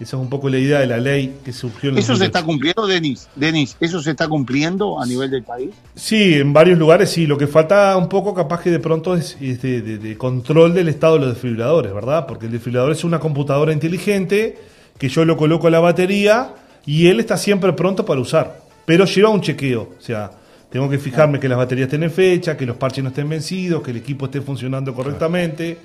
[0.00, 2.24] Esa es un poco la idea de la ley que surgió en el ¿Eso se
[2.24, 2.24] 2008.
[2.24, 3.28] está cumpliendo, Denis?
[3.36, 5.70] Denis, ¿eso se está cumpliendo a nivel del país?
[5.94, 7.26] Sí, en varios lugares sí.
[7.26, 10.72] Lo que falta un poco capaz que de pronto es, es de, de- de control
[10.72, 12.26] del estado de los desfibriladores, ¿verdad?
[12.26, 14.58] Porque el desfibrilador es una computadora inteligente
[14.98, 16.54] que yo lo coloco a la batería
[16.86, 18.60] y él está siempre pronto para usar.
[18.86, 19.90] Pero lleva un chequeo.
[19.98, 20.30] O sea,
[20.70, 23.82] tengo que fijarme que las baterías estén en fecha, que los parches no estén vencidos,
[23.82, 25.76] que el equipo esté funcionando correctamente.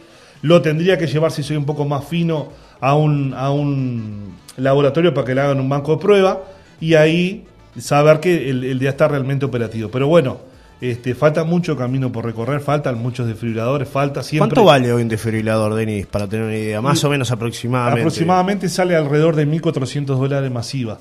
[0.42, 2.50] Lo tendría que llevar, si soy un poco más fino,
[2.80, 6.44] a un, a un laboratorio para que le hagan un banco de prueba
[6.80, 7.46] y ahí
[7.78, 9.90] saber que el, el día está realmente operativo.
[9.90, 10.40] Pero bueno,
[10.82, 14.50] este, falta mucho camino por recorrer, faltan muchos desfibriladores, falta siempre...
[14.50, 16.82] ¿Cuánto vale hoy un desfibrilador, Denis, para tener una idea?
[16.82, 18.02] Más o menos aproximadamente.
[18.02, 21.00] Aproximadamente sale alrededor de 1.400 dólares masiva.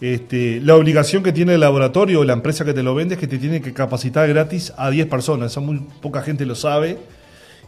[0.00, 3.20] Este, la obligación que tiene el laboratorio o la empresa que te lo vende es
[3.20, 5.52] que te tiene que capacitar gratis a 10 personas.
[5.52, 6.98] Eso muy poca gente lo sabe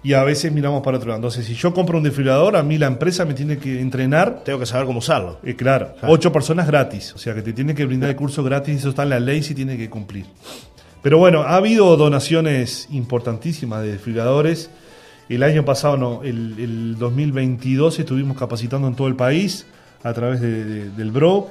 [0.03, 1.18] y a veces miramos para otro lado.
[1.18, 4.42] Entonces, si yo compro un desfibrilador, a mí la empresa me tiene que entrenar.
[4.44, 5.40] Tengo que saber cómo usarlo.
[5.42, 7.12] Eh, claro, ocho personas gratis.
[7.14, 8.78] O sea, que te tiene que brindar el curso gratis.
[8.78, 10.26] Eso está en la ley, si tiene que cumplir.
[11.03, 14.70] Pero bueno, ha habido donaciones importantísimas de desfibriladores.
[15.28, 19.66] El año pasado, no, el, 2022 estuvimos capacitando en todo el país
[20.03, 21.51] a través del BRO,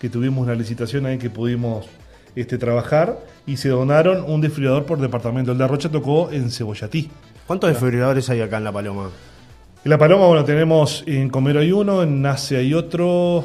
[0.00, 1.86] que tuvimos una licitación ahí que pudimos
[2.36, 5.52] este, trabajar y se donaron un desfibrilador por departamento.
[5.52, 7.10] El de Rocha tocó en Cebollatí.
[7.46, 9.10] ¿Cuántos desfibriladores hay acá en La Paloma?
[9.84, 13.44] En La Paloma, bueno, tenemos en Comero hay uno, en Nace hay otro,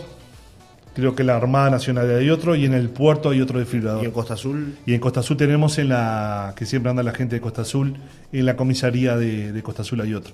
[0.96, 4.02] creo que en la Armada Nacional hay otro y en el puerto hay otro desfibrilador.
[4.02, 4.76] ¿Y en Costa Azul?
[4.88, 7.96] Y en Costa Azul tenemos en la, que siempre anda la gente de Costa Azul,
[8.32, 10.34] en la comisaría de, Costa Azul hay otro.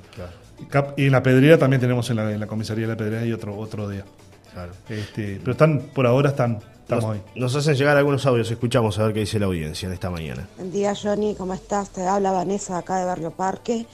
[0.96, 3.90] Y en la Pedrera también tenemos en la, comisaría de la Pedrera hay otro, otro
[3.90, 4.06] día.
[4.54, 4.72] Claro.
[4.90, 7.22] Este, pero están, por ahora están, estamos nos, ahí.
[7.36, 10.48] Nos hacen llegar algunos audios, escuchamos a ver qué dice la audiencia en esta mañana.
[10.56, 11.90] Buen día Johnny, ¿cómo estás?
[11.90, 13.86] Te habla Vanessa acá de Barrio Parque.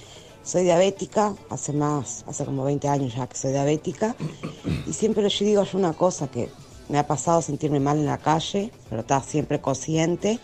[0.44, 4.16] Soy diabética, hace más, hace como 20 años ya que soy diabética.
[4.86, 6.50] Y siempre yo digo yo una cosa que
[6.90, 10.40] me ha pasado sentirme mal en la calle, pero está siempre consciente.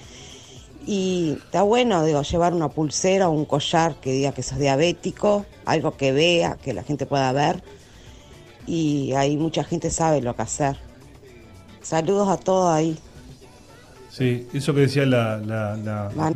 [0.88, 5.46] Y está bueno, digo, llevar una pulsera o un collar que diga que sos diabético,
[5.66, 7.62] algo que vea, que la gente pueda ver.
[8.66, 10.89] Y ahí mucha gente sabe lo que hacer.
[11.90, 13.00] Saludos a todos ahí.
[14.12, 15.38] Sí, eso que decía la...
[15.38, 16.34] la, la,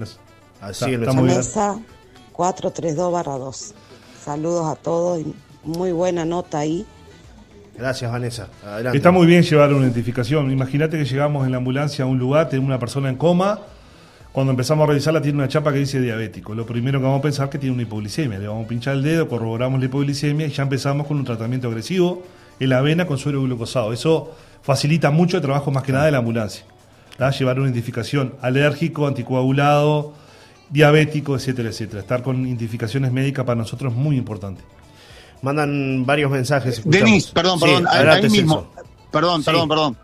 [0.59, 1.79] Así está, mesa
[2.31, 3.73] 432 2.
[4.25, 5.31] Saludos a todos y
[5.63, 6.87] muy buena nota ahí.
[7.77, 8.47] Gracias, Vanessa.
[8.95, 10.49] Está muy bien llevar una identificación.
[10.49, 13.59] Imagínate que llegamos en la ambulancia a un lugar, tenemos una persona en coma.
[14.31, 16.55] Cuando empezamos a revisarla, tiene una chapa que dice diabético.
[16.55, 18.39] Lo primero que vamos a pensar es que tiene una hipoglicemia.
[18.39, 21.67] Le vamos a pinchar el dedo, corroboramos la hipoglicemia y ya empezamos con un tratamiento
[21.67, 22.23] agresivo
[22.59, 23.93] en la avena con suero glucosado.
[23.93, 26.65] Eso facilita mucho el trabajo más que nada de la ambulancia.
[27.37, 30.13] Llevar una identificación alérgico, anticoagulado,
[30.69, 32.01] diabético, etcétera, etcétera.
[32.01, 34.61] Estar con identificaciones médicas para nosotros es muy importante.
[35.41, 36.81] Mandan varios mensajes.
[36.83, 38.67] Denis, perdón, perdón, ahí mismo.
[39.11, 39.97] Perdón, perdón, perdón.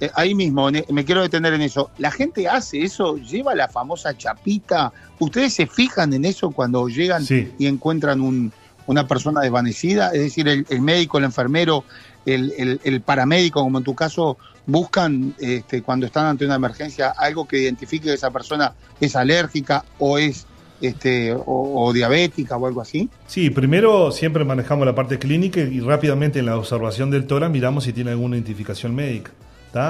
[0.00, 1.90] Eh, ahí mismo, me quiero detener en eso.
[1.98, 3.16] ¿La gente hace eso?
[3.18, 4.92] ¿Lleva la famosa chapita?
[5.18, 7.24] ¿Ustedes se fijan en eso cuando llegan
[7.58, 8.52] y encuentran un,
[8.86, 10.08] una persona desvanecida?
[10.08, 11.84] Es decir, el, médico, el enfermero,
[12.26, 17.46] el, el, paramédico, como en tu caso, buscan este, cuando están ante una emergencia algo
[17.46, 20.46] que identifique que esa persona es alérgica o es
[20.82, 23.08] este, o, diabética o algo así?
[23.26, 27.84] Sí, primero siempre manejamos la parte clínica y rápidamente en la observación del tórax miramos
[27.84, 29.30] si tiene alguna identificación médica.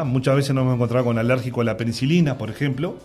[0.05, 2.99] Muchas veces nos hemos encontrado con alérgico a la penicilina, por ejemplo,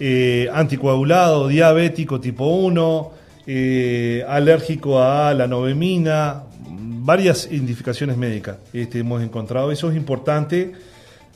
[0.00, 3.10] eh, anticoagulado, diabético tipo 1,
[3.46, 6.44] eh, alérgico a la novemina,
[6.84, 9.72] varias identificaciones médicas este, hemos encontrado.
[9.72, 10.72] Eso es importante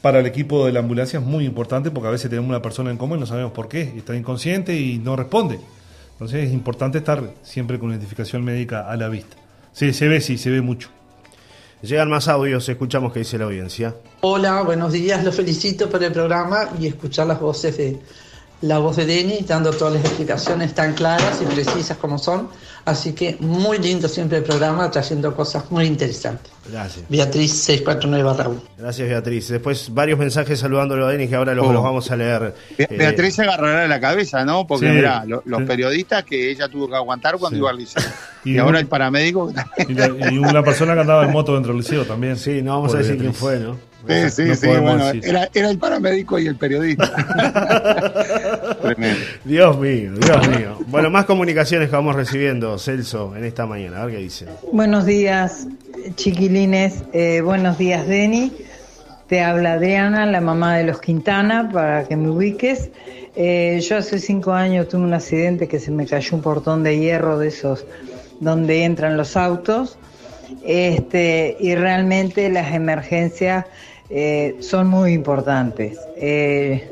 [0.03, 2.91] para el equipo de la ambulancia, es muy importante porque a veces tenemos una persona
[2.91, 5.59] en coma y no sabemos por qué, está inconsciente y no responde.
[6.13, 9.37] Entonces es importante estar siempre con identificación médica a la vista.
[9.73, 10.91] Sí, se ve, sí, se ve mucho.
[11.83, 13.95] Llegan más audios, escuchamos qué dice la audiencia.
[14.21, 17.99] Hola, buenos días, los felicito por el programa y escuchar las voces de
[18.61, 22.49] la voz de Denis dando todas las explicaciones tan claras y precisas como son.
[22.85, 26.51] Así que muy lindo siempre el programa, trayendo cosas muy interesantes.
[26.71, 27.05] Gracias.
[27.09, 28.61] Beatriz 649 Raúl.
[28.79, 29.49] Gracias, Beatriz.
[29.49, 31.83] Después varios mensajes saludándolo a Denis que ahora los, oh.
[31.83, 32.55] vamos a leer.
[32.91, 34.67] Beatriz se agarrará la cabeza, ¿no?
[34.67, 38.03] Porque mira, los periodistas que ella tuvo que aguantar cuando iba al liceo.
[38.45, 39.53] Y, ahora el paramédico.
[39.89, 42.39] Y, una persona que andaba en moto dentro del liceo también.
[42.39, 43.77] Sí, no vamos a decir quién fue, ¿no?
[44.07, 47.11] Sí, sí, sí, bueno, era, era, el paramédico y el periodista.
[49.45, 50.79] Dios mío, Dios mío.
[50.87, 54.03] Bueno, más comunicaciones que vamos recibiendo, Celso, en esta mañana.
[54.03, 54.47] A ver qué dice.
[54.73, 55.67] Buenos días,
[56.15, 57.03] chiquilines.
[57.13, 58.53] Eh, buenos días, Deni.
[59.27, 62.91] Te habla Adriana, la mamá de los Quintana, para que me ubiques.
[63.37, 66.99] Eh, yo hace cinco años tuve un accidente que se me cayó un portón de
[66.99, 67.85] hierro de esos
[68.41, 69.99] donde entran los autos.
[70.65, 73.67] Este, y realmente las emergencias
[74.11, 75.99] eh, son muy importantes.
[76.17, 76.91] Eh,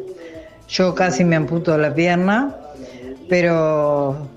[0.69, 2.55] yo casi me amputo la pierna,
[3.29, 4.29] pero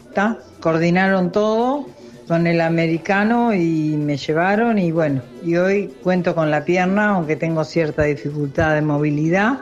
[0.60, 1.86] coordinaron todo
[2.28, 7.36] con el americano y me llevaron y bueno, y hoy cuento con la pierna, aunque
[7.36, 9.60] tengo cierta dificultad de movilidad,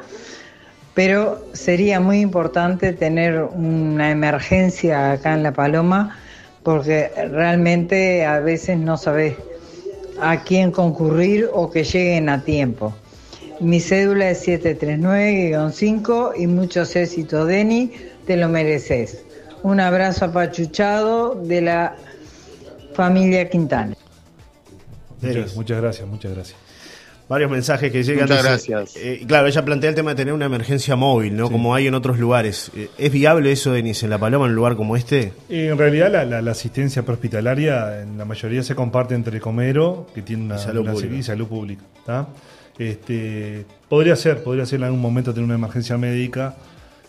[0.94, 6.18] pero sería muy importante tener una emergencia acá en La Paloma
[6.68, 9.38] porque realmente a veces no sabes
[10.20, 12.94] a quién concurrir o que lleguen a tiempo.
[13.62, 17.94] Mi cédula es 739-5 y muchos éxitos, Deni,
[18.26, 19.24] te lo mereces.
[19.64, 21.96] Un abrazo apachuchado de la
[22.94, 23.96] familia Quintana.
[25.22, 26.67] Muchas, muchas gracias, muchas gracias.
[27.30, 28.24] Varios mensajes que llegan.
[28.30, 28.96] Muchas gracias.
[28.96, 31.52] eh, claro, ella plantea el tema de tener una emergencia móvil, ¿no?
[31.52, 32.72] Como hay en otros lugares.
[32.76, 35.34] Eh, ¿Es viable eso, Denis, en La Paloma, en un lugar como este?
[35.50, 40.08] Y en realidad la, la- la asistencia prehospitalaria en la mayoría se comparte entre Comero,
[40.16, 41.16] que tiene una Y salud una- pública.
[41.16, 41.84] y salud pública.
[42.06, 42.30] ¿tá?
[42.80, 46.56] Este, podría ser, podría ser en algún momento tener una emergencia médica.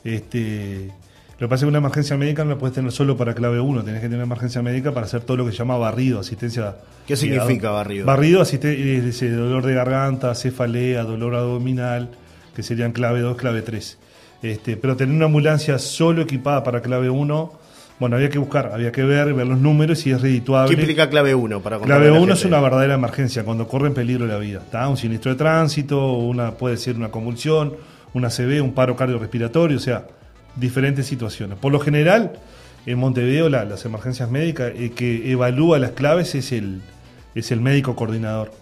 [0.03, 0.91] Este,
[1.39, 3.61] lo que pasa es que una emergencia médica no la puedes tener solo para clave
[3.61, 6.19] 1, tenés que tener una emergencia médica para hacer todo lo que se llama barrido,
[6.21, 6.77] asistencia.
[7.07, 8.07] ¿Qué significa barrido?
[8.07, 12.09] Barrido asiste- es ese dolor de garganta, cefalea, dolor abdominal,
[12.57, 13.99] que serían clave 2, clave 3.
[14.43, 17.53] Este, pero tener una ambulancia solo equipada para clave 1,
[18.01, 20.75] bueno, había que buscar, había que ver, ver los números y es redituable.
[20.75, 21.61] ¿Qué implica clave 1?
[21.61, 24.61] Para Clave a la 1 es una verdadera emergencia, cuando corre en peligro la vida.
[24.71, 24.89] ¿tá?
[24.89, 27.75] Un siniestro de tránsito, una, puede ser una convulsión,
[28.15, 30.05] una CB, un paro cardiorrespiratorio, o sea,
[30.57, 31.59] diferentes situaciones.
[31.59, 32.39] Por lo general,
[32.87, 36.81] en Montevideo la- las emergencias médicas, el que evalúa las claves es el,
[37.35, 38.53] es el médico coordinador.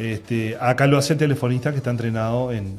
[0.00, 2.78] Este, acá lo hace el telefonista que está entrenado en,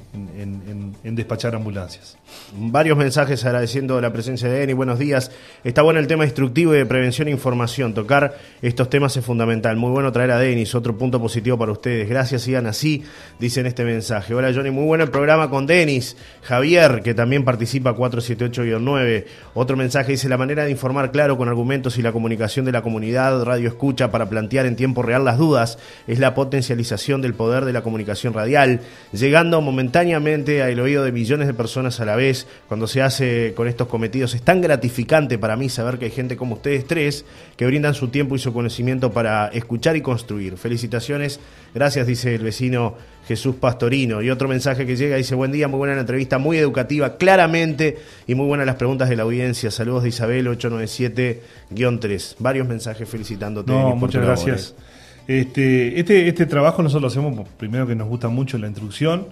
[1.03, 2.17] despachar ambulancias.
[2.57, 4.76] Varios mensajes agradeciendo la presencia de Denis.
[4.76, 5.32] Buenos días.
[5.63, 7.93] Está bueno el tema instructivo y de prevención e información.
[7.93, 9.78] Tocar estos temas es fundamental.
[9.78, 10.74] Muy bueno traer a Denis.
[10.74, 12.09] Otro punto positivo para ustedes.
[12.09, 13.03] Gracias, sigan así,
[13.38, 14.34] dicen este mensaje.
[14.34, 14.72] Hola, Johnny.
[14.72, 16.17] Muy bueno el programa con Denis.
[16.41, 19.26] Javier, que también participa 478-9.
[19.53, 22.82] Otro mensaje dice: La manera de informar claro con argumentos y la comunicación de la
[22.82, 27.66] comunidad, radio escucha para plantear en tiempo real las dudas, es la potencialización del poder
[27.66, 28.80] de la comunicación radial,
[29.12, 32.45] llegando momentáneamente al oído de millones de personas a la vez.
[32.68, 36.38] Cuando se hace con estos cometidos, es tan gratificante para mí saber que hay gente
[36.38, 37.26] como ustedes tres
[37.57, 40.57] que brindan su tiempo y su conocimiento para escuchar y construir.
[40.57, 41.39] Felicitaciones,
[41.74, 42.95] gracias, dice el vecino
[43.28, 44.22] Jesús Pastorino.
[44.22, 47.97] Y otro mensaje que llega dice: Buen día, muy buena la entrevista, muy educativa, claramente,
[48.28, 49.72] y muy buenas las preguntas de la audiencia.
[49.72, 52.36] Saludos de Isabel 897-3.
[52.39, 53.72] Varios mensajes felicitándote.
[53.72, 54.76] No, muchas labor, gracias.
[54.78, 54.90] eh.
[55.28, 59.28] Este, este, este trabajo nosotros lo hacemos primero que nos gusta mucho la introducción,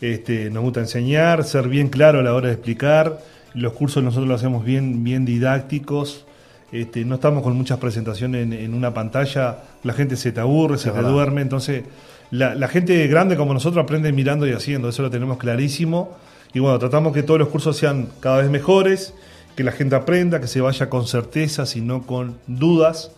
[0.00, 3.20] este, nos gusta enseñar, ser bien claro a la hora de explicar.
[3.54, 6.24] Los cursos nosotros los hacemos bien, bien didácticos.
[6.72, 10.78] Este, no estamos con muchas presentaciones en, en una pantalla, la gente se te aburre,
[10.78, 11.10] se te verdad.
[11.10, 11.84] duerme, entonces
[12.30, 16.16] la, la gente grande como nosotros aprende mirando y haciendo, eso lo tenemos clarísimo.
[16.54, 19.14] Y bueno, tratamos que todos los cursos sean cada vez mejores,
[19.54, 23.10] que la gente aprenda, que se vaya con certezas y no con dudas.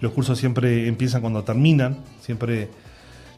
[0.00, 2.68] Los cursos siempre empiezan cuando terminan, siempre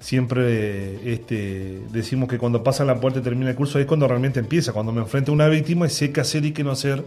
[0.00, 4.40] siempre este, decimos que cuando pasa la puerta y termina el curso es cuando realmente
[4.40, 7.04] empieza, cuando me enfrento a una víctima y sé qué hacer y qué no hacer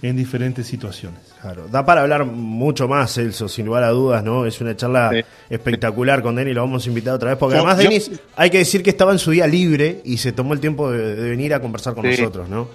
[0.00, 1.20] en diferentes situaciones.
[1.42, 4.46] Claro, da para hablar mucho más, Celso, sin lugar a dudas, ¿no?
[4.46, 5.20] Es una charla Sí.
[5.50, 8.48] espectacular con Denis, lo vamos a invitar otra vez, porque Yo- además yo- Denis, hay
[8.48, 11.28] que decir que estaba en su día libre y se tomó el tiempo de, de
[11.30, 12.18] venir a conversar con Sí.
[12.18, 12.68] nosotros, ¿no?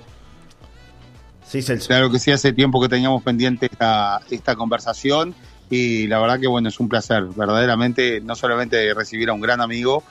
[1.47, 1.87] Sí, Celso.
[1.87, 5.33] Claro que sí, hace tiempo que teníamos pendiente esta, esta conversación
[5.69, 9.61] y la verdad que bueno, es un placer, verdaderamente, no solamente recibir a un gran
[9.61, 10.03] amigo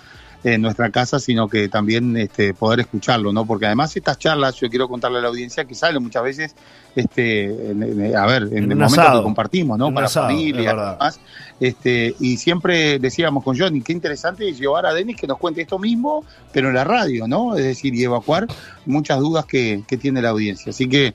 [0.44, 3.44] en nuestra casa, sino que también este, poder escucharlo, ¿no?
[3.46, 6.56] Porque además estas charlas, yo quiero contarle a la audiencia que salen muchas veces,
[6.96, 9.20] este, en- en- a ver, en, En el momento asado.
[9.20, 9.94] que compartimos, ¿no?
[9.94, 10.92] Para asado, familia, verdad.
[10.94, 11.20] demás.
[11.60, 15.60] Este, y siempre decíamos con Johnny, qué interesante es llevar a Denis que nos cuente
[15.62, 17.54] esto mismo, pero en la radio, ¿no?
[17.56, 18.48] Es decir, y evacuar
[18.84, 20.70] muchas dudas que, que tiene la audiencia.
[20.70, 21.14] Así que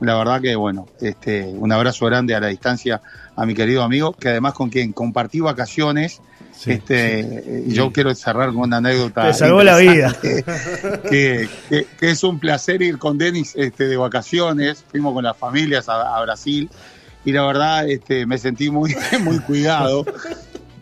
[0.00, 3.00] la verdad que, bueno, este, un abrazo grande a la distancia
[3.36, 6.20] a mi querido amigo, que además con quien compartí vacaciones.
[6.52, 9.28] Sí, este, eh, Yo quiero cerrar con una anécdota.
[9.28, 10.08] Te salvó la vida.
[10.22, 14.84] interesante, Que, que- que es un placer ir con Denis este, de vacaciones.
[14.90, 16.68] Fuimos con las familias a, a Brasil
[17.24, 20.04] y la verdad este, me sentí muy, muy cuidado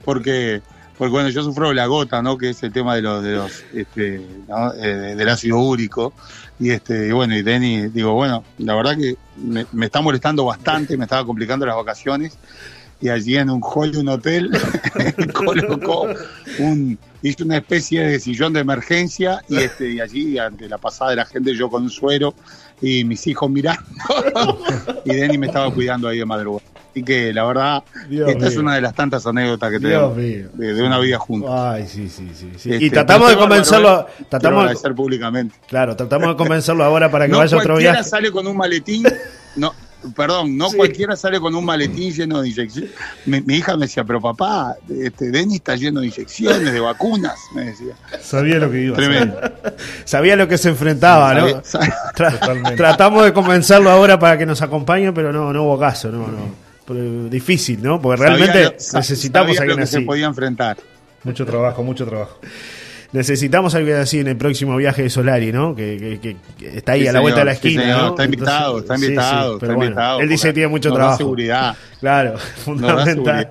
[0.04, 0.62] porque,
[0.98, 2.38] porque bueno, yo sufro la gota, ¿no?
[2.38, 4.72] Que es el tema de los, de los este, ¿no?
[4.74, 6.12] Eh, del ácido úrico.
[6.58, 10.44] Y este, y bueno, y Denny, digo, bueno, la verdad que me, me está molestando
[10.44, 12.38] bastante, me estaba complicando las vacaciones.
[12.98, 14.50] Y allí en un hall de un hotel
[15.34, 16.08] colocó
[16.58, 21.10] un, hizo una especie de sillón de emergencia y este, y allí ante la pasada
[21.10, 22.34] de la gente yo con un suero
[22.80, 23.82] y mis hijos mirando
[25.04, 26.66] y Denny me estaba cuidando ahí de madrugada.
[26.90, 30.48] Así que la verdad, Dios esta es una de las tantas anécdotas que tenemos de,
[30.54, 31.50] de una vida juntos.
[31.52, 32.52] Ay, sí, sí, sí.
[32.56, 32.72] sí.
[32.72, 34.06] Este, y tratamos de convencerlo.
[34.06, 35.56] Quiero tratamos de, agradecer públicamente.
[35.68, 38.02] claro, tratamos de convencerlo ahora para que no vaya a otro viaje.
[38.02, 39.04] sale con un maletín,
[39.56, 39.74] no,
[40.14, 40.76] perdón, no Sí.
[40.76, 42.90] cualquiera sale con un maletín lleno de inyecciones.
[43.24, 47.38] Mi, mi hija me decía, pero papá, este, Denis está lleno de inyecciones, de vacunas,
[47.54, 47.94] me decía.
[48.20, 49.10] Sabía lo que iba a hacer.
[49.10, 49.40] Tremendo.
[50.04, 51.46] Sabía lo que se enfrentaba, ¿no?
[51.62, 52.76] Tra- Totalmente.
[52.76, 56.66] tratamos de convencerlo ahora para que nos acompañe, pero no, no hubo caso, no, no.
[56.86, 58.00] Pero difícil, ¿no?
[58.00, 60.06] Porque realmente sabía lo- sa- necesitamos a sabía lo alguien que se así.
[60.06, 60.76] podía enfrentar.
[61.24, 62.38] Mucho trabajo, mucho trabajo.
[63.16, 65.74] Necesitamos algo así en el próximo viaje de Solari, ¿no?
[65.74, 67.98] Que, que- que- que está ahí Sí, a la vuelta de la sí, esquina, señor,
[68.00, 68.08] ¿no?
[68.10, 71.18] está invitado, está invitado, pero está invitado, Él dice que tiene mucho nos da trabajo.
[71.18, 71.76] seguridad.
[72.00, 73.50] Claro, fundamental.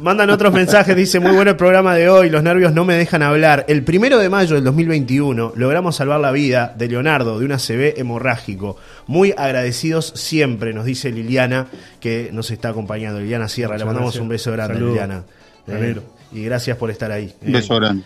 [0.00, 3.22] Mandan otros mensajes, dice, muy bueno el programa de hoy, los nervios no me dejan
[3.22, 3.66] hablar.
[3.68, 7.98] El primero de mayo del 2021 logramos salvar la vida de Leonardo de un ACV
[8.00, 8.78] hemorrágico.
[9.06, 11.66] Muy agradecidos siempre, nos dice Liliana,
[12.00, 13.20] que nos está acompañando.
[13.20, 14.22] Liliana Sierra, Muchas le mandamos gracias.
[14.22, 14.80] un beso grande.
[14.80, 15.24] Liliana.
[15.68, 15.96] Eh,
[16.32, 17.34] y gracias por estar ahí.
[17.42, 18.02] Un beso grande.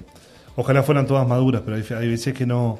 [0.55, 2.79] ojalá fueran todas maduras, pero hay, hay veces que no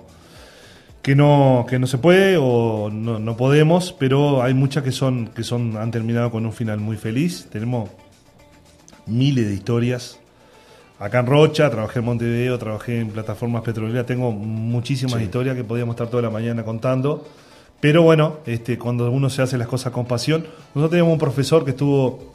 [1.02, 5.28] que no que no se puede o no, no podemos, pero hay muchas que son
[5.28, 7.48] que son han terminado con un final muy feliz.
[7.52, 7.90] Tenemos
[9.06, 10.20] miles de historias.
[11.00, 15.94] Acá en Rocha, trabajé en Montevideo, trabajé en plataformas petroleras, tengo muchísimas historias que podíamos
[15.94, 17.26] estar toda la mañana contando.
[17.80, 20.42] Pero bueno, este, cuando uno se hace las cosas con pasión.
[20.76, 22.34] Nosotros teníamos un profesor que estuvo,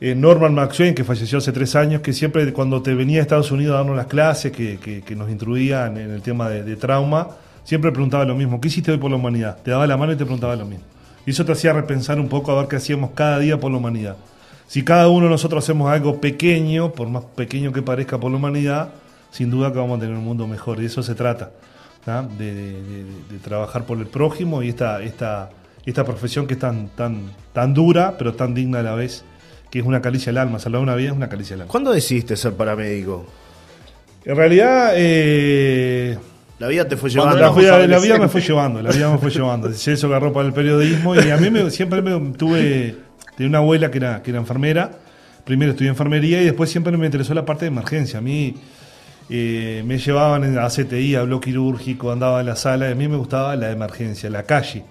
[0.00, 3.52] eh, Norman McSwain, que falleció hace tres años, que siempre cuando te venía a Estados
[3.52, 6.64] Unidos a darnos las clases, que, que- que nos instruía en, en el tema de,
[6.64, 7.28] de trauma,
[7.62, 9.58] siempre preguntaba lo mismo, ¿qué hiciste hoy por la humanidad?
[9.62, 10.84] Te daba la mano y te preguntaba lo mismo.
[11.24, 13.76] Y eso te hacía repensar un poco a ver qué hacíamos cada día por la
[13.76, 14.16] humanidad.
[14.68, 18.36] Si cada uno de nosotros hacemos algo pequeño, por más pequeño que parezca por la
[18.36, 18.90] humanidad,
[19.30, 20.78] sin duda que vamos a tener un mundo mejor.
[20.78, 21.50] Y de eso se trata,
[22.06, 25.50] de, de- de- de trabajar por el prójimo y esta, esta,
[25.84, 29.24] esta profesión que es tan, tan, tan dura, pero tan digna a la vez,
[29.70, 30.58] que es una caricia al alma.
[30.58, 31.70] Salvar una vida es una caricia al alma.
[31.72, 33.26] ¿Cuándo decidiste ser paramédico?
[34.24, 36.18] En realidad, eh,
[36.58, 37.36] La vida te fue llevando.
[37.38, 39.72] la, vida, la vida me fue llevando, la vida me fue llevando.
[39.72, 42.96] Celso agarró para el periodismo y a mí me- siempre me tuve
[43.38, 44.90] de una abuela que era, que era enfermera.
[45.44, 48.18] Primero estudié enfermería y después siempre me interesó la parte de emergencia.
[48.18, 48.54] A mí
[49.30, 53.08] eh, me llevaban a CTI, a bloque quirúrgico, andaba en la sala y a mí
[53.08, 54.84] me gustaba la emergencia, la calle,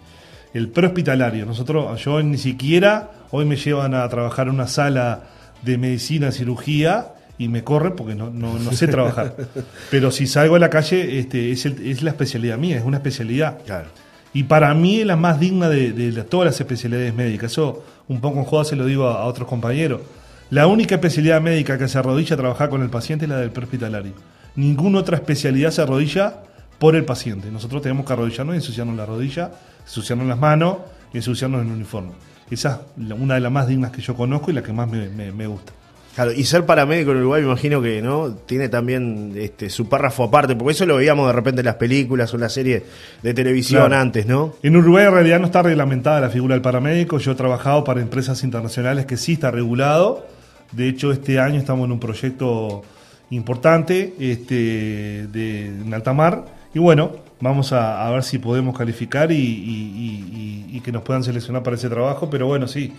[0.53, 1.45] el prehospitalario.
[1.45, 5.23] Nosotros, yo ni siquiera hoy me llevan a trabajar en una sala
[5.61, 9.35] de medicina, cirugía y me corren porque no, no, no sé trabajar.
[9.91, 12.97] Pero si salgo a la calle, este, es, el- es la especialidad mía, es una
[12.97, 13.59] especialidad.
[13.65, 13.89] Claro.
[14.33, 17.51] Y para mí es la más digna de, todas las especialidades médicas.
[17.51, 20.01] Eso un poco en joda se lo digo a, otros compañeros.
[20.49, 23.51] La única especialidad médica que se arrodilla a trabajar con el paciente es la del
[23.51, 24.13] prehospitalario.
[24.55, 26.43] Ninguna otra especialidad se arrodilla
[26.79, 27.51] por el paciente.
[27.51, 29.51] Nosotros tenemos que arrodillarnos y ensuciarnos la rodilla,
[29.83, 30.77] ensuciarnos las manos
[31.13, 32.11] y ensuciarnos el uniforme.
[32.49, 35.47] Esa es una de las más dignas que yo conozco y la que más me
[35.47, 35.73] gusta.
[36.17, 40.23] Claro, y ser paramédico en Uruguay me imagino que no tiene también este, su párrafo
[40.23, 42.81] aparte, porque eso lo veíamos de repente en las películas o en las series
[43.21, 44.01] de televisión Claro.
[44.01, 44.53] antes, ¿no?
[44.63, 47.19] En Uruguay en realidad no está reglamentada la figura del paramédico.
[47.19, 50.25] Yo he trabajado para empresas internacionales que sí está regulado.
[50.71, 52.81] De hecho, este año estamos en un proyecto
[53.29, 56.45] importante este, de, en alta mar.
[56.73, 57.11] Y bueno,
[57.41, 61.23] vamos a, a ver si podemos calificar y, y- y- y- y que nos puedan
[61.23, 62.27] seleccionar para ese trabajo.
[62.29, 62.91] Pero bueno, sí.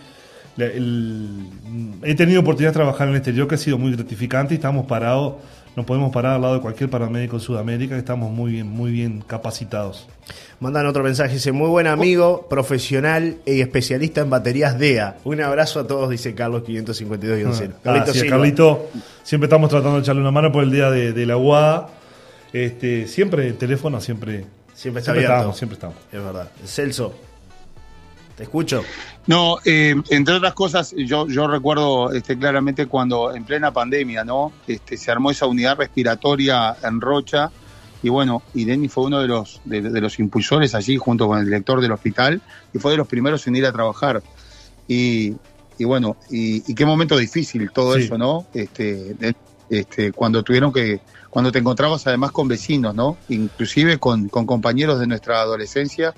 [0.61, 1.45] El-
[2.03, 4.85] he tenido oportunidad de trabajar en el exterior que ha sido muy gratificante y estamos
[4.85, 5.35] parados,
[5.75, 8.91] nos podemos parar al lado de cualquier paramédico en Sudamérica, que estamos muy bien, muy
[8.91, 10.07] bien capacitados.
[10.59, 15.17] Mandan otro mensaje, dice, muy buen amigo, profesional y especialista en baterías DEA.
[15.23, 18.27] Un abrazo a todos, dice Carlos 552 Ah, Carlito sí.
[18.27, 18.89] Carlito,
[19.23, 21.87] siempre estamos tratando de echarle una mano por el día de, de la UADA.
[22.51, 25.33] Este, siempre el teléfono, siempre, Siempre está abierto.
[25.33, 25.95] estamos, siempre estamos.
[26.11, 26.49] Es verdad.
[26.65, 27.13] Celso,
[28.39, 28.85] te escucho.
[29.27, 34.53] No, eh, entre otras cosas, yo, yo recuerdo este, claramente cuando en plena pandemia, ¿no?
[34.65, 37.51] Este, se armó esa unidad respiratoria en Rocha
[38.01, 41.37] y bueno, y Denis fue uno de los, de, de los impulsores allí junto con
[41.37, 42.41] el director del hospital
[42.73, 44.23] y fue de los primeros en ir a trabajar.
[44.87, 45.33] Y,
[45.77, 48.03] y bueno, y, y qué momento difícil todo Sí.
[48.03, 48.45] eso, ¿no?
[48.53, 49.17] Este,
[49.69, 53.17] este, cuando tuvieron que, cuando te encontrabas además con vecinos, ¿no?
[53.27, 56.13] Inclusive con, con compañeros de nuestra adolescencia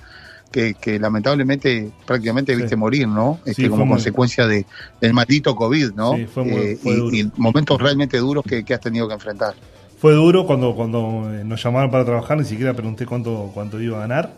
[0.52, 2.62] que, que lamentablemente prácticamente Sí.
[2.62, 3.40] viste morir, ¿no?
[3.46, 4.66] Este, Sí, como muy- consecuencia de,
[5.00, 6.16] del maldito COVID, ¿no?
[6.16, 7.16] Sí, fue muy- Eh, fue y- duro.
[7.16, 9.54] y, momentos realmente duros que, que has tenido que enfrentar.
[9.98, 13.98] Fue duro cuando, cuando eh, nos llamaron para trabajar, ni siquiera pregunté cuánto, cuánto iba
[13.98, 14.34] a ganar.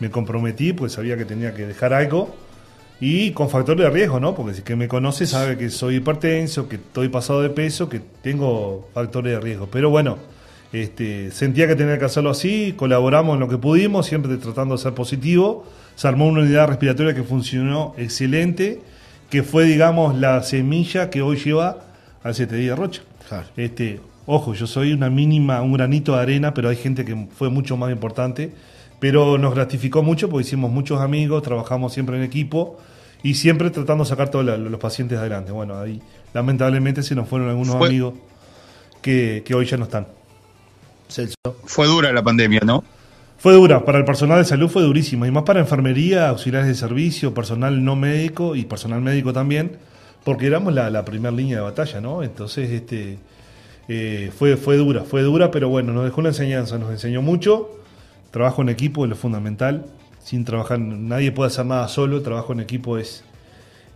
[0.00, 2.34] Me comprometí, pues sabía que tenía que dejar algo.
[3.00, 4.34] y con factores de riesgo, ¿no?
[4.36, 8.00] Porque si que me conoce sabe que soy hipertenso, que estoy pasado de peso, que
[8.22, 9.66] tengo factores de riesgo.
[9.70, 10.16] Pero bueno,
[10.74, 14.82] este, sentía que tenía que hacerlo así, colaboramos en lo que pudimos, siempre tratando de
[14.82, 15.64] ser positivo.
[15.94, 18.80] Se armó una unidad respiratoria que funcionó excelente,
[19.30, 21.78] que fue, digamos, la semilla que hoy lleva
[22.24, 23.02] al 7 días Rocha.
[23.56, 27.50] Este, ojo, yo soy una mínima, un granito de arena, pero hay gente que fue
[27.50, 28.52] mucho más importante.
[28.98, 32.78] Pero nos gratificó mucho porque hicimos muchos amigos, trabajamos siempre en equipo
[33.22, 35.52] y siempre tratando de sacar todos los pacientes adelante.
[35.52, 36.00] Bueno, ahí
[36.32, 38.14] lamentablemente se nos fueron algunos Fue- amigos
[39.02, 40.06] que, que hoy ya no están.
[41.08, 41.34] Celso.
[41.64, 42.84] Fue dura la pandemia, ¿no?
[43.38, 46.74] Fue dura, para el personal de salud fue durísima, y más para enfermería, auxiliares de
[46.74, 49.72] servicio, personal no médico y personal médico también,
[50.24, 52.22] porque éramos la, la primera línea de batalla, ¿no?
[52.22, 53.18] Entonces, este,
[53.88, 57.68] eh, fue, fue dura, fue dura, pero bueno, nos dejó una enseñanza, nos enseñó mucho,
[58.30, 59.84] trabajo en equipo es lo fundamental,
[60.22, 63.24] sin trabajar, nadie puede hacer nada solo, trabajo en equipo es,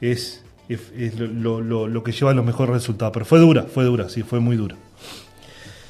[0.02, 3.38] es, es, es lo, lo- lo- lo que lleva a los mejores resultados, pero fue
[3.38, 4.76] dura, fue dura, sí, fue muy dura.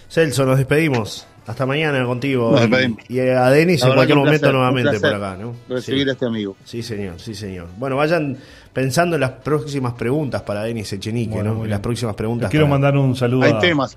[0.08, 1.26] Celso, nos despedimos.
[1.46, 2.50] Hasta mañana contigo.
[2.52, 2.98] Nos Y- despedimos.
[3.10, 5.54] Y, a Denis en cualquier un momento placer, un nuevamente por acá, ¿no?
[5.68, 6.08] Recibir Sí.
[6.08, 6.56] a este amigo.
[6.64, 7.68] Sí, señor, sí, señor.
[7.78, 8.36] Bueno, vayan
[8.72, 11.64] pensando en las próximas preguntas para Denis Echenique, Bueno, ¿no?
[11.64, 12.44] En las próximas preguntas.
[12.46, 13.96] Les quiero para- mandar un saludo Hay a- temas.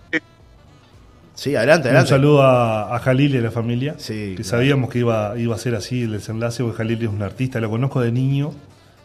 [1.33, 2.09] Sí, adelante, Un adelante.
[2.09, 3.95] saludo a, a Jalil y a la familia.
[3.97, 4.49] Sí, que claro.
[4.49, 7.69] sabíamos que iba, iba a ser así el desenlace, porque Jalil es un artista, lo
[7.69, 8.51] conozco de niño.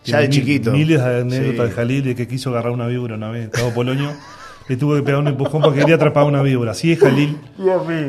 [0.04, 0.70] Ya de mil- chiquito.
[0.72, 1.70] Miles de anécdotas Sí.
[1.70, 4.12] de Jalil de que quiso agarrar una víbora una vez, todo Poloño.
[4.68, 6.72] Le tuvo que pegar un empujón porque quería atrapar una víbora.
[6.72, 7.38] Así es Jalil.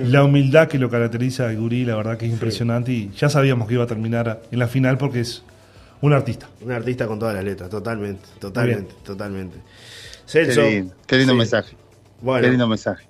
[0.05, 2.91] La humildad que lo caracteriza al gurí, la verdad que es impresionante.
[2.91, 5.43] Y ya sabíamos que iba a terminar en la final porque es
[6.01, 6.47] un artista.
[6.61, 9.57] Un artista con todas las letras, totalmente, totalmente, totalmente.
[10.31, 11.37] Qué lindo, qué lindo sí.
[11.37, 11.75] mensaje.
[12.21, 12.43] Bueno.
[12.43, 13.05] Qué lindo mensaje.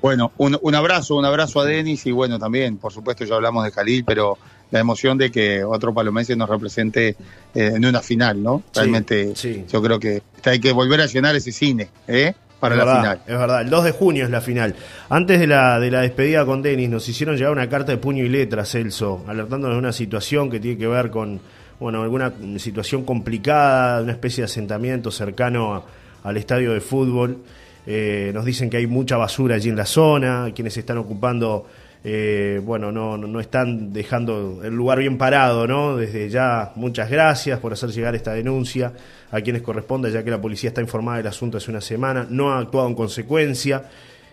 [0.00, 3.64] Bueno, un, un abrazo, un abrazo a Denis y bueno, también, por supuesto, ya hablamos
[3.64, 4.38] de Jalil, pero
[4.70, 7.08] la emoción de que otro palomense nos represente
[7.54, 8.58] eh, en una final, ¿no?
[8.58, 9.64] Sí, Realmente sí.
[9.70, 12.34] yo creo que hay que volver a llenar ese cine, ¿eh?
[12.60, 13.20] Para es la verdad, final.
[13.26, 14.74] Es verdad, el 2 de junio es la final.
[15.08, 18.24] Antes de la, de la despedida con Denis, nos hicieron llegar una carta de puño
[18.24, 21.40] y letra, Celso, alertándonos de una situación que tiene que ver con
[21.80, 25.84] bueno, alguna situación complicada, una especie de asentamiento cercano a-
[26.22, 27.38] al estadio de fútbol.
[27.86, 31.66] Eh, nos dicen que hay mucha basura allí en la zona, quienes están ocupando,
[32.04, 35.96] eh, bueno, no, no, están dejando el lugar bien parado, ¿no?
[35.96, 38.92] Desde ya, muchas gracias por hacer llegar esta denuncia
[39.30, 42.52] a quienes corresponda, ya que la policía está informada del asunto hace una semana, no
[42.52, 43.84] ha actuado en consecuencia.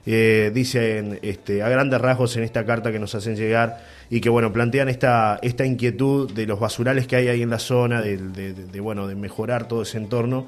[0.04, 4.30] Eh, dicen este, a grandes rasgos en esta carta que nos hacen llegar y que
[4.30, 8.18] bueno plantean esta esta inquietud de los basurales que hay ahí en la zona de-
[8.18, 10.48] de, bueno de mejorar todo ese entorno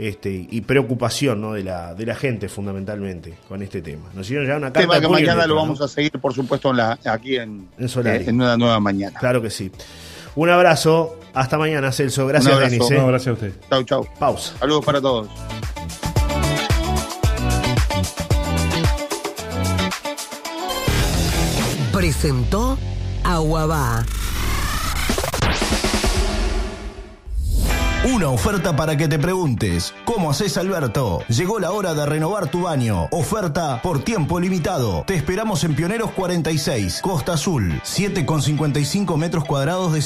[0.00, 1.52] este, y preocupación ¿no?
[1.52, 5.00] de la de la gente fundamentalmente con este tema nos hicieron llegar una carta Tema
[5.00, 5.60] que mañana letra, lo ¿no?
[5.60, 8.24] vamos a seguir, por supuesto, en la, aquí en, En Solari.
[8.24, 9.18] eh, en una nueva mañana.
[9.18, 9.70] claro que sí
[10.36, 12.70] un abrazo hasta mañana Celso gracias abrazo.
[12.72, 12.94] Denis ¿eh?
[12.98, 13.52] No, gracias a usted.
[13.68, 14.08] Chau, chau.
[14.18, 15.28] pausa Saludos para todos.
[21.92, 22.78] Presentó
[23.24, 24.04] Aguabá.
[28.02, 31.22] Una oferta para que te preguntes, ¿cómo haces Alberto?
[31.28, 33.08] Llegó la hora de renovar tu baño.
[33.10, 35.04] Oferta por tiempo limitado.
[35.06, 40.00] Te esperamos en Pioneros 46, Costa Azul, 7,55 metros cuadrados de